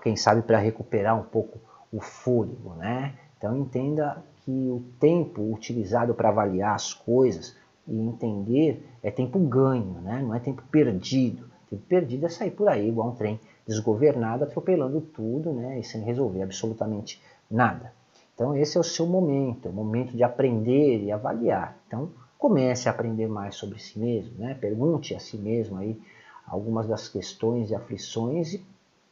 quem 0.01 0.15
sabe 0.15 0.41
para 0.41 0.57
recuperar 0.57 1.19
um 1.19 1.23
pouco 1.23 1.59
o 1.91 1.99
fôlego, 1.99 2.75
né? 2.75 3.15
Então 3.37 3.57
entenda 3.57 4.23
que 4.43 4.51
o 4.51 4.83
tempo 4.99 5.41
utilizado 5.53 6.13
para 6.13 6.29
avaliar 6.29 6.75
as 6.75 6.93
coisas 6.93 7.55
e 7.87 7.99
entender 7.99 8.87
é 9.03 9.11
tempo 9.11 9.39
ganho, 9.39 9.99
né? 10.01 10.21
Não 10.21 10.33
é 10.33 10.39
tempo 10.39 10.63
perdido. 10.71 11.49
Tempo 11.69 11.83
perdido 11.87 12.25
é 12.25 12.29
sair 12.29 12.51
por 12.51 12.69
aí 12.69 12.87
igual 12.87 13.09
um 13.09 13.15
trem 13.15 13.39
desgovernado, 13.69 14.43
atropelando 14.43 14.99
tudo 14.99 15.53
né, 15.53 15.79
e 15.79 15.83
sem 15.83 16.01
resolver 16.01 16.41
absolutamente 16.41 17.21
nada. 17.49 17.93
Então 18.33 18.55
esse 18.55 18.77
é 18.77 18.79
o 18.79 18.83
seu 18.83 19.05
momento, 19.05 19.67
é 19.67 19.71
o 19.71 19.73
momento 19.73 20.17
de 20.17 20.23
aprender 20.23 21.03
e 21.03 21.11
avaliar. 21.11 21.77
Então 21.87 22.09
comece 22.37 22.89
a 22.89 22.91
aprender 22.91 23.27
mais 23.27 23.55
sobre 23.55 23.79
si 23.79 23.99
mesmo, 23.99 24.39
né? 24.39 24.55
pergunte 24.59 25.13
a 25.13 25.19
si 25.19 25.37
mesmo 25.37 25.77
aí 25.77 26.01
algumas 26.47 26.87
das 26.87 27.07
questões 27.07 27.69
e 27.69 27.75
aflições 27.75 28.53
e 28.53 28.65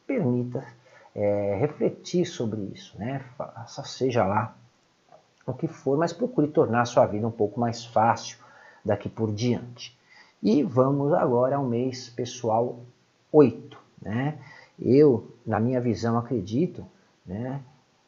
permita 0.04 0.66
é, 1.14 1.56
refletir 1.60 2.26
sobre 2.26 2.60
isso, 2.74 2.98
né? 2.98 3.20
Faça, 3.36 3.84
seja 3.84 4.26
lá 4.26 4.56
o 5.46 5.52
que 5.52 5.68
for, 5.68 5.96
mas 5.96 6.12
procure 6.12 6.48
tornar 6.48 6.80
a 6.80 6.84
sua 6.84 7.06
vida 7.06 7.26
um 7.26 7.30
pouco 7.30 7.60
mais 7.60 7.84
fácil 7.84 8.38
daqui 8.84 9.08
por 9.08 9.32
diante. 9.32 9.96
E 10.42 10.62
vamos 10.62 11.12
agora 11.12 11.56
ao 11.56 11.64
mês 11.64 12.08
pessoal 12.08 12.80
8. 13.30 13.87
Né? 14.00 14.38
Eu, 14.78 15.32
na 15.46 15.58
minha 15.58 15.80
visão, 15.80 16.16
acredito, 16.16 16.84
né, 17.26 17.60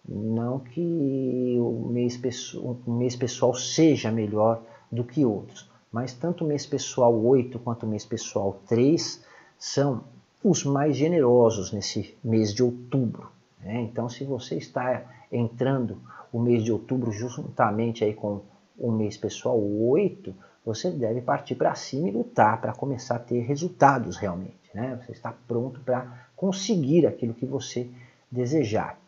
não 0.08 0.58
que 0.58 1.56
o 1.60 1.88
mês, 1.90 2.16
pessoal, 2.16 2.76
o 2.86 2.90
mês 2.92 3.16
pessoal 3.16 3.54
seja 3.54 4.10
melhor 4.10 4.62
do 4.90 5.04
que 5.04 5.24
outros, 5.24 5.70
mas 5.92 6.12
tanto 6.14 6.44
o 6.44 6.46
mês 6.46 6.64
pessoal 6.64 7.14
8 7.14 7.58
quanto 7.58 7.84
o 7.84 7.88
mês 7.88 8.04
pessoal 8.04 8.60
3 8.66 9.24
são 9.58 10.04
os 10.42 10.64
mais 10.64 10.96
generosos 10.96 11.72
nesse 11.72 12.16
mês 12.24 12.54
de 12.54 12.62
outubro. 12.62 13.30
Né? 13.60 13.82
Então, 13.82 14.08
se 14.08 14.24
você 14.24 14.56
está 14.56 15.04
entrando 15.30 15.98
o 16.32 16.38
mês 16.38 16.64
de 16.64 16.72
outubro 16.72 17.12
juntamente 17.12 18.04
aí 18.04 18.14
com 18.14 18.40
o 18.78 18.90
mês 18.90 19.16
pessoal 19.16 19.60
8, 19.60 20.34
você 20.64 20.90
deve 20.90 21.20
partir 21.20 21.54
para 21.54 21.74
cima 21.74 22.08
e 22.08 22.12
lutar 22.12 22.60
para 22.60 22.72
começar 22.72 23.16
a 23.16 23.20
ter 23.20 23.40
resultados 23.40 24.16
realmente. 24.16 24.59
Né? 24.74 24.98
Você 25.00 25.12
está 25.12 25.34
pronto 25.46 25.80
para 25.80 26.26
conseguir 26.36 27.06
aquilo 27.06 27.34
que 27.34 27.46
você 27.46 27.88
desejar. 28.30 28.98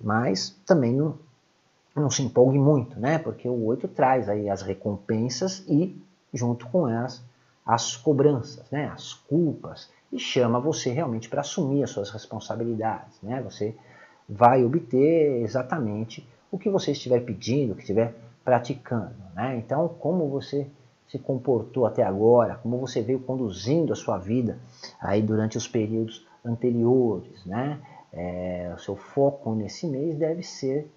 Mas 0.00 0.50
também 0.64 0.92
não, 0.92 1.18
não 1.94 2.10
se 2.10 2.22
empolgue 2.22 2.58
muito, 2.58 2.98
né? 2.98 3.18
porque 3.18 3.48
o 3.48 3.64
8 3.64 3.88
traz 3.88 4.28
aí 4.28 4.48
as 4.48 4.62
recompensas 4.62 5.64
e, 5.68 6.00
junto 6.32 6.66
com 6.68 6.88
elas, 6.88 7.22
as 7.66 7.96
cobranças, 7.96 8.70
né? 8.70 8.86
as 8.86 9.12
culpas, 9.12 9.90
e 10.10 10.18
chama 10.18 10.58
você 10.58 10.90
realmente 10.90 11.28
para 11.28 11.42
assumir 11.42 11.82
as 11.82 11.90
suas 11.90 12.10
responsabilidades. 12.10 13.20
Né? 13.22 13.42
Você 13.42 13.74
vai 14.28 14.64
obter 14.64 15.42
exatamente 15.42 16.26
o 16.50 16.58
que 16.58 16.70
você 16.70 16.92
estiver 16.92 17.20
pedindo, 17.20 17.72
o 17.72 17.74
que 17.74 17.82
estiver 17.82 18.14
praticando. 18.44 19.14
Né? 19.34 19.56
Então, 19.56 19.88
como 19.98 20.28
você 20.28 20.66
se 21.08 21.18
comportou 21.18 21.86
até 21.86 22.02
agora, 22.02 22.56
como 22.62 22.78
você 22.78 23.00
veio 23.00 23.20
conduzindo 23.20 23.92
a 23.92 23.96
sua 23.96 24.18
vida 24.18 24.58
aí 25.00 25.22
durante 25.22 25.56
os 25.56 25.66
períodos 25.66 26.26
anteriores, 26.44 27.44
né? 27.44 27.80
É, 28.12 28.72
o 28.74 28.78
seu 28.78 28.96
foco 28.96 29.54
nesse 29.54 29.86
mês 29.86 30.16
deve 30.16 30.42
ser 30.42 30.90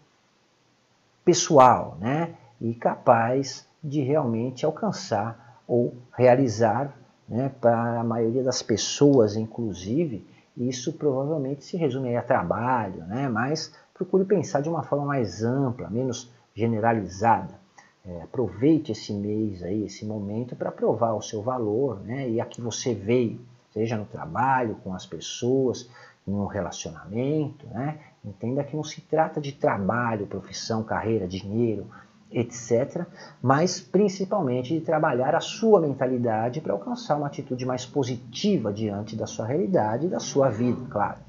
pessoal, 1.23 1.97
né? 1.99 2.35
E 2.59 2.73
capaz 2.73 3.67
de 3.83 4.01
realmente 4.01 4.65
alcançar 4.65 5.61
ou 5.67 5.93
realizar, 6.13 6.93
né? 7.27 7.51
Para 7.61 8.01
a 8.01 8.03
maioria 8.03 8.43
das 8.43 8.61
pessoas, 8.61 9.35
inclusive, 9.35 10.25
isso 10.57 10.93
provavelmente 10.93 11.63
se 11.63 11.77
resume 11.77 12.15
a 12.15 12.21
trabalho, 12.21 13.05
né? 13.05 13.29
Mas 13.29 13.73
procure 13.93 14.25
pensar 14.25 14.61
de 14.61 14.69
uma 14.69 14.83
forma 14.83 15.05
mais 15.05 15.41
ampla, 15.43 15.89
menos 15.89 16.29
generalizada. 16.53 17.60
É, 18.03 18.23
aproveite 18.23 18.91
esse 18.91 19.13
mês 19.13 19.61
aí, 19.61 19.85
esse 19.85 20.05
momento 20.05 20.55
para 20.55 20.71
provar 20.71 21.13
o 21.13 21.21
seu 21.21 21.41
valor, 21.41 21.99
né? 21.99 22.27
E 22.29 22.41
a 22.41 22.45
que 22.45 22.59
você 22.59 22.95
veio, 22.95 23.39
seja 23.71 23.95
no 23.95 24.05
trabalho, 24.05 24.75
com 24.83 24.93
as 24.93 25.05
pessoas, 25.05 25.87
no 26.25 26.47
relacionamento, 26.47 27.67
né? 27.67 27.99
Entenda 28.25 28.63
que 28.63 28.75
não 28.75 28.83
se 28.83 29.01
trata 29.01 29.39
de 29.39 29.51
trabalho, 29.51 30.25
profissão, 30.25 30.83
carreira, 30.83 31.27
dinheiro, 31.27 31.87
etc., 32.31 33.05
mas 33.41 33.79
principalmente 33.79 34.73
de 34.73 34.81
trabalhar 34.81 35.35
a 35.35 35.41
sua 35.41 35.81
mentalidade 35.81 36.61
para 36.61 36.73
alcançar 36.73 37.17
uma 37.17 37.27
atitude 37.27 37.65
mais 37.65 37.85
positiva 37.85 38.71
diante 38.71 39.15
da 39.15 39.27
sua 39.27 39.45
realidade 39.45 40.07
e 40.07 40.09
da 40.09 40.19
sua 40.19 40.49
vida, 40.49 40.81
claro. 40.89 41.19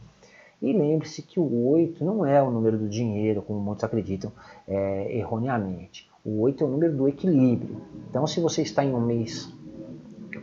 E 0.61 0.73
lembre-se 0.73 1.23
que 1.23 1.41
o 1.41 1.69
8 1.71 2.05
não 2.05 2.25
é 2.25 2.41
o 2.41 2.51
número 2.51 2.79
do 2.79 2.89
dinheiro, 2.89 3.43
como 3.43 3.59
muitos 3.59 3.83
acreditam 3.83 4.31
é, 4.69 5.19
erroneamente. 5.19 6.12
O 6.25 6.43
8 6.43 6.63
é 6.63 6.67
o 6.67 6.71
número 6.71 6.97
do 6.97 7.09
equilíbrio. 7.09 7.83
Então, 8.09 8.27
se 8.27 8.41
você 8.41 8.63
está 8.63 8.85
em 8.85 8.95
um 8.95 9.01
mês 9.01 9.53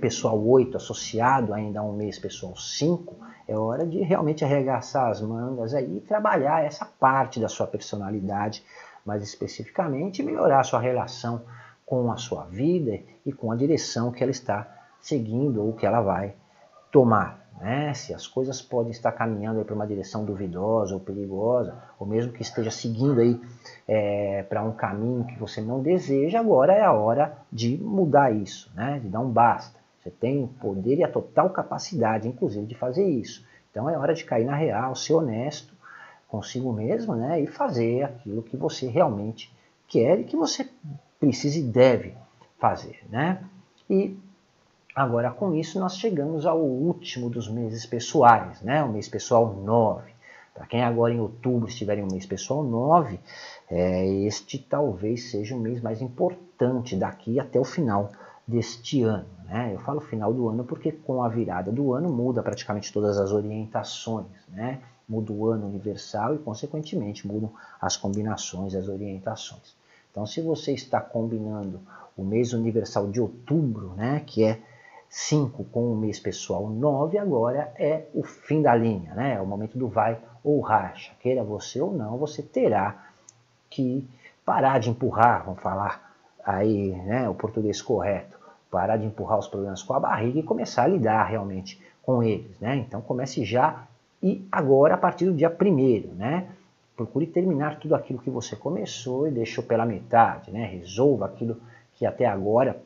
pessoal 0.01 0.39
8 0.39 0.77
associado 0.77 1.53
ainda 1.53 1.79
a 1.79 1.83
um 1.83 1.93
mês 1.93 2.19
pessoal 2.19 2.55
5, 2.55 3.15
é 3.47 3.57
hora 3.57 3.87
de 3.87 3.99
realmente 4.01 4.43
arregaçar 4.43 5.09
as 5.09 5.21
mangas 5.21 5.73
aí 5.73 5.97
e 5.97 6.01
trabalhar 6.01 6.63
essa 6.63 6.85
parte 6.85 7.39
da 7.39 7.47
sua 7.47 7.65
personalidade, 7.65 8.63
mais 9.05 9.23
especificamente 9.23 10.21
melhorar 10.21 10.59
a 10.59 10.63
sua 10.63 10.79
relação 10.79 11.41
com 11.85 12.11
a 12.11 12.17
sua 12.17 12.43
vida 12.45 12.99
e 13.25 13.31
com 13.31 13.51
a 13.51 13.55
direção 13.55 14.11
que 14.11 14.21
ela 14.21 14.31
está 14.31 14.67
seguindo 15.01 15.63
ou 15.63 15.73
que 15.73 15.85
ela 15.85 16.01
vai 16.01 16.35
tomar 16.91 17.38
né? 17.59 17.93
se 17.93 18.13
as 18.13 18.25
coisas 18.27 18.61
podem 18.61 18.91
estar 18.91 19.11
caminhando 19.11 19.63
para 19.65 19.75
uma 19.75 19.85
direção 19.85 20.23
duvidosa 20.23 20.93
ou 20.93 20.99
perigosa, 20.99 21.75
ou 21.99 22.07
mesmo 22.07 22.31
que 22.31 22.41
esteja 22.41 22.71
seguindo 22.71 23.19
aí 23.19 23.39
é, 23.87 24.43
para 24.43 24.63
um 24.63 24.71
caminho 24.71 25.25
que 25.25 25.37
você 25.37 25.61
não 25.61 25.81
deseja, 25.81 26.39
agora 26.39 26.73
é 26.73 26.81
a 26.81 26.93
hora 26.93 27.37
de 27.51 27.77
mudar 27.77 28.33
isso, 28.33 28.71
né? 28.75 28.99
de 28.99 29.09
dar 29.09 29.19
um 29.19 29.29
basta. 29.29 29.79
Você 29.99 30.09
tem 30.09 30.43
o 30.43 30.47
poder 30.47 30.97
e 30.97 31.03
a 31.03 31.11
total 31.11 31.49
capacidade, 31.49 32.27
inclusive, 32.27 32.65
de 32.65 32.75
fazer 32.75 33.05
isso. 33.05 33.45
Então 33.69 33.89
é 33.89 33.97
hora 33.97 34.13
de 34.13 34.23
cair 34.23 34.45
na 34.45 34.55
real, 34.55 34.95
ser 34.95 35.13
honesto 35.13 35.77
consigo 36.27 36.71
mesmo 36.71 37.15
né? 37.15 37.41
e 37.41 37.47
fazer 37.47 38.03
aquilo 38.03 38.43
que 38.43 38.55
você 38.55 38.87
realmente 38.87 39.51
quer 39.87 40.19
e 40.19 40.23
que 40.23 40.37
você 40.37 40.69
precisa 41.19 41.57
e 41.57 41.63
deve 41.63 42.13
fazer. 42.59 43.01
Né? 43.09 43.43
E 43.89 44.15
Agora, 44.99 45.31
com 45.31 45.55
isso, 45.55 45.79
nós 45.79 45.95
chegamos 45.95 46.45
ao 46.45 46.59
último 46.59 47.29
dos 47.29 47.47
meses 47.47 47.85
pessoais, 47.85 48.61
né? 48.61 48.83
o 48.83 48.89
mês 48.89 49.07
pessoal 49.07 49.55
9. 49.55 50.11
Para 50.53 50.65
quem 50.65 50.83
agora 50.83 51.13
em 51.13 51.21
outubro 51.21 51.69
estiver 51.69 51.99
em 51.99 52.03
um 52.03 52.11
mês 52.11 52.25
pessoal 52.25 52.61
9, 52.65 53.17
é, 53.71 54.05
este 54.25 54.59
talvez 54.59 55.31
seja 55.31 55.55
o 55.55 55.57
mês 55.57 55.79
mais 55.79 56.01
importante 56.01 56.97
daqui 56.97 57.39
até 57.39 57.57
o 57.57 57.63
final 57.63 58.11
deste 58.45 59.01
ano. 59.01 59.25
Né? 59.45 59.71
Eu 59.73 59.79
falo 59.79 60.01
final 60.01 60.33
do 60.33 60.49
ano 60.49 60.65
porque 60.65 60.91
com 60.91 61.23
a 61.23 61.29
virada 61.29 61.71
do 61.71 61.93
ano 61.93 62.11
muda 62.11 62.43
praticamente 62.43 62.91
todas 62.91 63.17
as 63.17 63.31
orientações. 63.31 64.27
Né? 64.49 64.81
Muda 65.07 65.31
o 65.31 65.47
ano 65.47 65.65
universal 65.65 66.35
e, 66.35 66.39
consequentemente, 66.39 67.25
mudam 67.25 67.53
as 67.79 67.95
combinações, 67.95 68.75
as 68.75 68.89
orientações. 68.89 69.77
Então, 70.11 70.25
se 70.25 70.41
você 70.41 70.73
está 70.73 70.99
combinando 70.99 71.79
o 72.17 72.21
mês 72.25 72.51
universal 72.51 73.09
de 73.09 73.21
outubro, 73.21 73.93
né, 73.95 74.21
que 74.25 74.43
é 74.43 74.59
5 75.09 75.63
com 75.65 75.91
o 75.91 75.95
mês 75.95 76.19
pessoal 76.19 76.69
9, 76.69 77.17
agora 77.17 77.73
é 77.77 78.05
o 78.13 78.23
fim 78.23 78.61
da 78.61 78.75
linha, 78.75 79.13
né? 79.15 79.33
é 79.33 79.41
o 79.41 79.45
momento 79.45 79.77
do 79.77 79.87
vai 79.87 80.19
ou 80.43 80.61
racha. 80.61 81.11
Queira 81.19 81.43
você 81.43 81.81
ou 81.81 81.91
não, 81.91 82.17
você 82.17 82.43
terá 82.43 83.07
que 83.69 84.07
parar 84.45 84.79
de 84.79 84.89
empurrar, 84.89 85.45
vamos 85.45 85.61
falar 85.61 86.13
aí 86.45 86.91
né, 86.91 87.27
o 87.27 87.33
português 87.33 87.81
correto, 87.81 88.37
parar 88.69 88.97
de 88.97 89.05
empurrar 89.05 89.39
os 89.39 89.47
problemas 89.47 89.81
com 89.81 89.93
a 89.93 89.99
barriga 89.99 90.39
e 90.39 90.43
começar 90.43 90.83
a 90.83 90.87
lidar 90.87 91.23
realmente 91.23 91.81
com 92.03 92.21
eles. 92.21 92.59
Né? 92.59 92.77
Então 92.77 93.01
comece 93.01 93.43
já 93.43 93.87
e 94.21 94.47
agora 94.51 94.93
a 94.93 94.97
partir 94.97 95.25
do 95.25 95.33
dia 95.33 95.49
primeiro, 95.49 96.09
né? 96.13 96.49
Procure 96.95 97.25
terminar 97.25 97.79
tudo 97.79 97.95
aquilo 97.95 98.19
que 98.19 98.29
você 98.29 98.55
começou 98.55 99.27
e 99.27 99.31
deixou 99.31 99.63
pela 99.63 99.85
metade, 99.85 100.51
né? 100.51 100.65
Resolva 100.65 101.27
aquilo 101.27 101.55
que 101.93 102.05
até 102.05 102.25
agora 102.25 102.81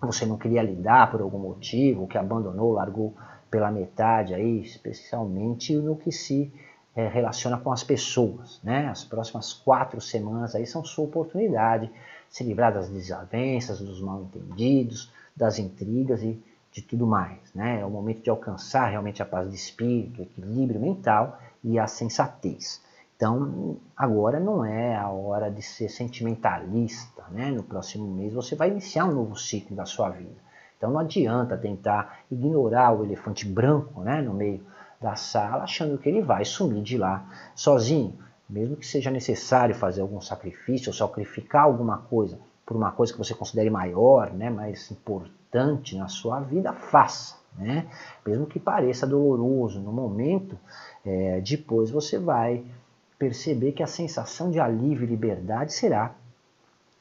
você 0.00 0.26
não 0.26 0.36
queria 0.36 0.62
lidar 0.62 1.10
por 1.10 1.20
algum 1.20 1.38
motivo, 1.38 2.06
que 2.06 2.18
abandonou, 2.18 2.72
largou 2.72 3.14
pela 3.50 3.70
metade 3.70 4.34
aí, 4.34 4.60
especialmente 4.60 5.74
no 5.74 5.96
que 5.96 6.12
se 6.12 6.52
é, 6.94 7.06
relaciona 7.08 7.58
com 7.58 7.72
as 7.72 7.84
pessoas, 7.84 8.60
né? 8.62 8.88
As 8.88 9.04
próximas 9.04 9.52
quatro 9.52 10.00
semanas 10.00 10.54
aí 10.54 10.66
são 10.66 10.84
sua 10.84 11.04
oportunidade 11.04 11.86
de 11.86 11.92
se 12.28 12.42
livrar 12.42 12.72
das 12.72 12.88
desavenças, 12.88 13.80
dos 13.80 14.00
mal-entendidos, 14.00 15.12
das 15.34 15.58
intrigas 15.58 16.22
e 16.22 16.42
de 16.72 16.82
tudo 16.82 17.06
mais, 17.06 17.38
né? 17.54 17.80
É 17.80 17.84
o 17.86 17.90
momento 17.90 18.22
de 18.22 18.30
alcançar 18.30 18.88
realmente 18.88 19.22
a 19.22 19.26
paz 19.26 19.48
de 19.48 19.56
espírito, 19.56 20.20
o 20.20 20.24
equilíbrio 20.24 20.80
mental 20.80 21.38
e 21.62 21.78
a 21.78 21.86
sensatez. 21.86 22.80
Então, 23.16 23.78
agora 23.96 24.38
não 24.38 24.62
é 24.62 24.94
a 24.94 25.08
hora 25.08 25.50
de 25.50 25.62
ser 25.62 25.88
sentimentalista, 25.88 27.24
né? 27.30 27.50
No 27.50 27.62
próximo 27.62 28.06
mês 28.06 28.34
você 28.34 28.54
vai 28.54 28.68
iniciar 28.70 29.06
um 29.06 29.14
novo 29.14 29.34
ciclo 29.34 29.74
da 29.74 29.86
sua 29.86 30.10
vida. 30.10 30.46
Então 30.76 30.90
não 30.90 31.00
adianta 31.00 31.56
tentar 31.56 32.20
ignorar 32.30 32.92
o 32.92 33.02
elefante 33.02 33.46
branco, 33.46 34.02
né, 34.02 34.20
no 34.20 34.34
meio 34.34 34.62
da 35.00 35.14
sala, 35.14 35.64
achando 35.64 35.96
que 35.98 36.08
ele 36.08 36.20
vai 36.20 36.44
sumir 36.44 36.82
de 36.82 36.98
lá 36.98 37.26
sozinho. 37.54 38.18
Mesmo 38.48 38.76
que 38.76 38.86
seja 38.86 39.10
necessário 39.10 39.74
fazer 39.74 40.02
algum 40.02 40.20
sacrifício 40.20 40.90
ou 40.90 40.94
sacrificar 40.94 41.64
alguma 41.64 41.98
coisa 41.98 42.38
por 42.64 42.76
uma 42.76 42.92
coisa 42.92 43.12
que 43.12 43.18
você 43.18 43.34
considere 43.34 43.70
maior, 43.70 44.32
né, 44.32 44.50
mais 44.50 44.90
importante 44.90 45.96
na 45.96 46.08
sua 46.08 46.40
vida, 46.40 46.72
faça. 46.72 47.36
Né? 47.56 47.86
Mesmo 48.26 48.46
que 48.46 48.60
pareça 48.60 49.06
doloroso 49.06 49.80
no 49.80 49.90
momento, 49.90 50.58
é, 51.04 51.40
depois 51.40 51.90
você 51.90 52.18
vai 52.18 52.62
perceber 53.18 53.72
que 53.72 53.82
a 53.82 53.86
sensação 53.86 54.50
de 54.50 54.60
alívio 54.60 55.04
e 55.04 55.10
liberdade 55.10 55.72
será 55.72 56.14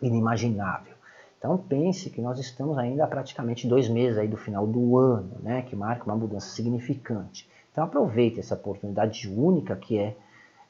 inimaginável. 0.02 0.94
Então 1.38 1.58
pense 1.58 2.10
que 2.10 2.22
nós 2.22 2.40
estamos 2.40 2.78
ainda 2.78 3.04
há 3.04 3.08
praticamente 3.08 3.68
dois 3.68 3.88
meses 3.88 4.18
aí 4.18 4.28
do 4.28 4.38
final 4.38 4.66
do 4.66 4.98
ano, 4.98 5.32
né, 5.42 5.62
que 5.62 5.76
marca 5.76 6.06
uma 6.06 6.16
mudança 6.16 6.50
significante. 6.50 7.48
Então 7.72 7.84
aproveite 7.84 8.40
essa 8.40 8.56
oportunidade 8.56 9.28
única 9.30 9.76
que 9.76 10.00
é 10.00 10.16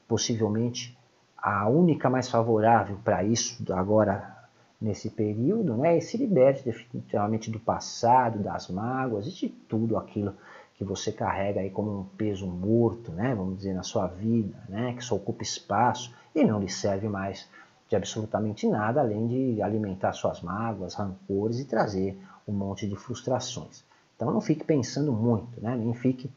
possivelmente 0.06 0.96
a 1.36 1.68
única 1.68 2.10
mais 2.10 2.28
favorável 2.28 2.98
para 3.04 3.24
isso 3.24 3.62
agora 3.72 4.36
nesse 4.80 5.08
período, 5.08 5.76
né, 5.76 5.96
e 5.96 6.02
se 6.02 6.18
liberte 6.18 6.62
definitivamente 6.62 7.50
do 7.50 7.58
passado, 7.58 8.40
das 8.40 8.68
mágoas 8.68 9.26
e 9.26 9.30
de 9.30 9.48
tudo 9.48 9.96
aquilo 9.96 10.34
que 10.76 10.84
você 10.84 11.10
carrega 11.10 11.60
aí 11.60 11.70
como 11.70 12.00
um 12.00 12.04
peso 12.04 12.46
morto, 12.46 13.10
né, 13.10 13.34
vamos 13.34 13.58
dizer, 13.58 13.72
na 13.72 13.82
sua 13.82 14.06
vida, 14.06 14.56
né, 14.68 14.92
que 14.94 15.02
só 15.02 15.16
ocupa 15.16 15.42
espaço 15.42 16.14
e 16.34 16.44
não 16.44 16.60
lhe 16.60 16.68
serve 16.68 17.08
mais 17.08 17.48
de 17.88 17.96
absolutamente 17.96 18.66
nada, 18.68 19.00
além 19.00 19.26
de 19.26 19.62
alimentar 19.62 20.12
suas 20.12 20.42
mágoas, 20.42 20.94
rancores 20.94 21.58
e 21.60 21.64
trazer 21.64 22.18
um 22.46 22.52
monte 22.52 22.86
de 22.86 22.94
frustrações. 22.94 23.84
Então 24.14 24.30
não 24.30 24.40
fique 24.40 24.64
pensando 24.64 25.12
muito, 25.12 25.60
né, 25.60 25.74
nem 25.74 25.94
fique 25.94 26.30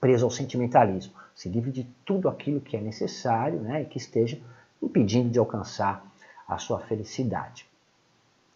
preso 0.00 0.24
ao 0.24 0.30
sentimentalismo. 0.30 1.12
Se 1.34 1.48
livre 1.48 1.70
de 1.70 1.84
tudo 2.04 2.28
aquilo 2.28 2.60
que 2.60 2.76
é 2.76 2.80
necessário 2.80 3.60
né, 3.60 3.82
e 3.82 3.84
que 3.84 3.98
esteja 3.98 4.40
impedindo 4.82 5.28
de 5.28 5.38
alcançar 5.38 6.04
a 6.46 6.56
sua 6.56 6.80
felicidade. 6.80 7.67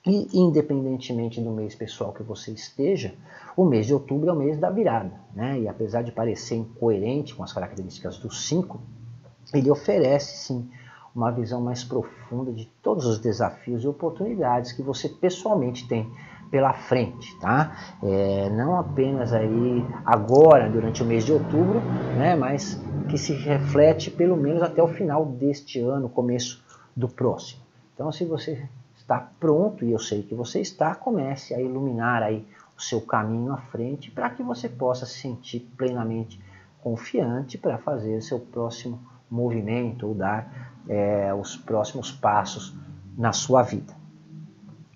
E 0.04 0.28
independentemente 0.36 1.40
do 1.40 1.50
mês 1.52 1.74
pessoal 1.76 2.12
que 2.12 2.24
você 2.24 2.50
esteja, 2.50 3.14
o 3.56 3.64
mês 3.64 3.86
de 3.86 3.94
outubro 3.94 4.30
é 4.30 4.32
o 4.32 4.36
mês 4.36 4.58
da 4.58 4.68
virada. 4.68 5.12
Né? 5.34 5.60
E 5.60 5.68
apesar 5.68 6.02
de 6.02 6.10
parecer 6.10 6.56
incoerente 6.56 7.34
com 7.34 7.44
as 7.44 7.52
características 7.52 8.18
do 8.18 8.32
5, 8.32 8.80
ele 9.54 9.70
oferece 9.70 10.46
sim 10.46 10.68
uma 11.14 11.30
visão 11.30 11.60
mais 11.60 11.84
profunda 11.84 12.50
de 12.52 12.66
todos 12.82 13.04
os 13.06 13.18
desafios 13.18 13.84
e 13.84 13.88
oportunidades 13.88 14.72
que 14.72 14.82
você 14.82 15.08
pessoalmente 15.08 15.86
tem 15.86 16.10
pela 16.50 16.72
frente, 16.72 17.34
tá? 17.38 17.96
É, 18.02 18.50
não 18.50 18.78
apenas 18.78 19.32
aí 19.32 19.84
agora, 20.04 20.68
durante 20.68 21.02
o 21.02 21.06
mês 21.06 21.24
de 21.24 21.32
outubro, 21.32 21.80
né, 22.18 22.34
mas 22.34 22.78
que 23.08 23.16
se 23.16 23.32
reflete 23.32 24.10
pelo 24.10 24.36
menos 24.36 24.62
até 24.62 24.82
o 24.82 24.88
final 24.88 25.24
deste 25.24 25.80
ano, 25.80 26.08
começo 26.08 26.62
do 26.94 27.08
próximo. 27.08 27.62
Então, 27.94 28.12
se 28.12 28.24
você 28.24 28.68
está 29.12 29.28
pronto, 29.38 29.84
e 29.84 29.92
eu 29.92 29.98
sei 29.98 30.22
que 30.22 30.34
você 30.34 30.60
está, 30.60 30.94
comece 30.94 31.54
a 31.54 31.60
iluminar 31.60 32.22
aí 32.22 32.46
o 32.76 32.80
seu 32.80 33.00
caminho 33.00 33.52
à 33.52 33.58
frente 33.58 34.10
para 34.10 34.30
que 34.30 34.42
você 34.42 34.68
possa 34.68 35.04
se 35.04 35.18
sentir 35.18 35.60
plenamente 35.76 36.40
confiante 36.82 37.58
para 37.58 37.76
fazer 37.76 38.22
seu 38.22 38.40
próximo 38.40 38.98
movimento 39.30 40.08
ou 40.08 40.14
dar 40.14 40.72
é, 40.88 41.32
os 41.34 41.56
próximos 41.56 42.10
passos 42.10 42.74
na 43.16 43.32
sua 43.32 43.62
vida. 43.62 43.94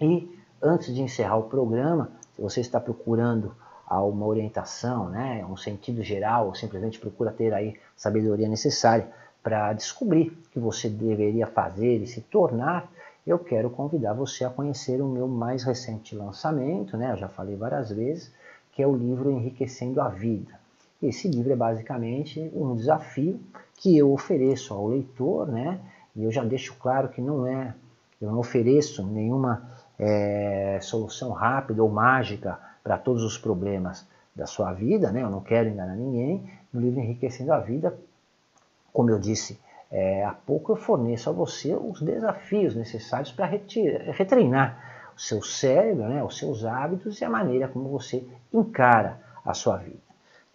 E 0.01 0.35
antes 0.63 0.95
de 0.95 1.03
encerrar 1.03 1.37
o 1.37 1.45
programa, 1.45 2.11
se 2.35 2.41
você 2.41 2.61
está 2.61 2.81
procurando 2.81 3.55
uma 3.89 4.27
orientação, 4.27 5.11
né, 5.11 5.47
um 5.49 5.57
sentido 5.57 6.03
geral, 6.03 6.47
ou 6.47 6.55
simplesmente 6.55 6.99
procura 6.99 7.31
ter 7.31 7.55
aí 7.55 7.79
sabedoria 7.95 8.49
necessária 8.49 9.09
para 9.43 9.73
descobrir 9.75 10.31
o 10.47 10.51
que 10.51 10.59
você 10.59 10.89
deveria 10.89 11.47
fazer 11.47 12.03
e 12.03 12.07
se 12.07 12.21
tornar 12.23 12.91
eu 13.27 13.39
quero 13.39 13.69
convidar 13.69 14.13
você 14.13 14.45
a 14.45 14.51
conhecer 14.51 15.03
o 15.03 15.09
meu 15.09 15.27
mais 15.27 15.65
recente 15.65 16.15
lançamento, 16.15 16.97
né? 16.97 17.11
Eu 17.13 17.17
já 17.17 17.29
falei 17.29 17.57
várias 17.57 17.91
vezes, 17.91 18.33
que 18.73 18.81
é 18.81 18.87
o 18.87 18.95
livro 18.95 19.31
Enriquecendo 19.31 20.01
a 20.01 20.09
Vida. 20.09 20.55
Esse 21.03 21.29
livro 21.29 21.53
é 21.53 21.57
basicamente 21.57 22.51
um 22.55 22.77
desafio 22.77 23.41
que 23.75 23.97
eu 23.99 24.13
ofereço 24.13 24.73
ao 24.73 24.87
leitor, 24.87 25.49
né? 25.49 25.81
E 26.15 26.23
eu 26.23 26.31
já 26.31 26.45
deixo 26.45 26.75
claro 26.77 27.09
que 27.09 27.21
não 27.21 27.47
é, 27.47 27.75
eu 28.21 28.31
não 28.31 28.39
ofereço 28.39 29.05
nenhuma 29.05 29.71
é, 29.99 30.79
solução 30.81 31.33
rápida 31.33 31.83
ou 31.83 31.91
mágica 31.91 32.59
para 32.83 32.97
todos 32.97 33.25
os 33.25 33.37
problemas 33.37 34.07
da 34.35 34.47
sua 34.47 34.73
vida, 34.73 35.11
né? 35.11 35.23
Eu 35.23 35.31
não 35.31 35.41
quero 35.41 35.69
enganar 35.69 35.97
ninguém. 35.97 36.49
No 36.73 36.81
livro 36.81 37.01
Enriquecendo 37.01 37.53
a 37.53 37.59
Vida, 37.59 37.99
como 38.93 39.11
eu 39.11 39.19
disse 39.19 39.59
é, 39.91 40.25
há 40.25 40.33
pouco 40.33 40.73
eu 40.73 40.77
forneço 40.77 41.31
a 41.31 41.33
você 41.33 41.75
os 41.75 42.01
desafios 42.03 42.75
necessários 42.75 43.31
para 43.31 43.47
retreinar 43.47 45.13
o 45.17 45.21
seu 45.21 45.43
cérebro, 45.43 46.09
né, 46.09 46.23
os 46.23 46.37
seus 46.37 46.65
hábitos 46.65 47.21
e 47.21 47.25
a 47.25 47.31
maneira 47.31 47.69
como 47.69 47.89
você 47.89 48.27
encara 48.53 49.21
a 49.45 49.55
sua 49.55 49.77
vida. 49.77 50.07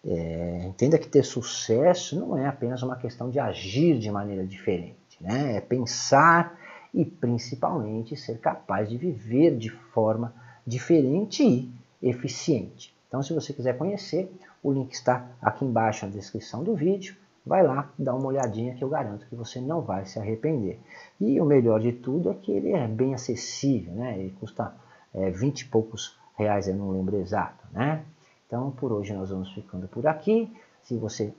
É, 0.04 0.64
entenda 0.64 0.98
que 0.98 1.08
ter 1.08 1.22
sucesso 1.22 2.18
não 2.18 2.36
é 2.36 2.46
apenas 2.46 2.82
uma 2.82 2.96
questão 2.96 3.30
de 3.30 3.38
agir 3.38 3.98
de 3.98 4.10
maneira 4.10 4.44
diferente, 4.44 5.16
né? 5.20 5.56
é 5.56 5.60
pensar 5.60 6.58
e 6.92 7.04
principalmente 7.04 8.16
ser 8.16 8.38
capaz 8.38 8.88
de 8.88 8.96
viver 8.96 9.56
de 9.56 9.70
forma 9.70 10.34
diferente 10.66 11.42
e 11.42 11.72
eficiente. 12.02 12.94
Então, 13.08 13.22
se 13.22 13.32
você 13.32 13.52
quiser 13.52 13.78
conhecer, 13.78 14.30
o 14.62 14.72
link 14.72 14.92
está 14.92 15.26
aqui 15.40 15.64
embaixo 15.64 16.04
na 16.04 16.12
descrição 16.12 16.64
do 16.64 16.74
vídeo 16.74 17.16
vai 17.44 17.62
lá, 17.66 17.90
dá 17.98 18.14
uma 18.14 18.26
olhadinha 18.26 18.74
que 18.74 18.82
eu 18.82 18.88
garanto 18.88 19.26
que 19.26 19.34
você 19.34 19.60
não 19.60 19.80
vai 19.80 20.06
se 20.06 20.18
arrepender. 20.18 20.80
E 21.20 21.40
o 21.40 21.44
melhor 21.44 21.80
de 21.80 21.92
tudo 21.92 22.30
é 22.30 22.34
que 22.34 22.52
ele 22.52 22.72
é 22.72 22.86
bem 22.86 23.14
acessível, 23.14 23.92
né? 23.94 24.18
Ele 24.18 24.34
custa 24.38 24.74
é, 25.12 25.30
20 25.30 25.60
e 25.60 25.64
poucos 25.66 26.16
reais, 26.36 26.68
eu 26.68 26.74
não 26.74 26.90
lembro 26.90 27.16
exato, 27.16 27.66
né? 27.72 28.04
Então, 28.46 28.70
por 28.70 28.92
hoje 28.92 29.12
nós 29.12 29.30
vamos 29.30 29.52
ficando 29.52 29.88
por 29.88 30.06
aqui. 30.06 30.54
Se 30.82 30.96
você 30.96 31.32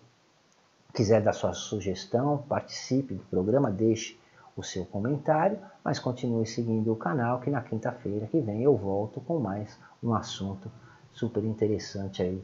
quiser 0.94 1.22
dar 1.22 1.34
sua 1.34 1.54
sugestão, 1.54 2.44
participe 2.50 3.14
do 3.14 3.24
programa, 3.26 3.72
deixe 3.72 4.18
o 4.56 4.64
seu 4.64 4.86
comentário, 4.86 5.58
mas 5.84 6.00
continue 6.00 6.46
seguindo 6.46 6.92
o 6.92 6.96
canal 6.96 7.40
que 7.40 7.50
na 7.50 7.62
quinta-feira 7.62 8.28
que 8.28 8.40
vem 8.40 8.62
eu 8.62 8.76
volto 8.76 9.20
com 9.22 9.40
mais 9.40 9.80
um 10.02 10.14
assunto 10.14 10.72
super 11.12 11.44
interessante 11.44 12.22
aí 12.22 12.44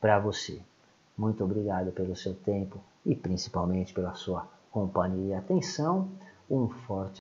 para 0.00 0.18
você. 0.18 0.60
Muito 1.20 1.44
obrigado 1.44 1.92
pelo 1.92 2.16
seu 2.16 2.34
tempo 2.34 2.80
e 3.04 3.14
principalmente 3.14 3.92
pela 3.92 4.14
sua 4.14 4.48
companhia 4.70 5.34
e 5.34 5.38
atenção. 5.38 6.08
Um 6.50 6.66
forte 6.66 7.08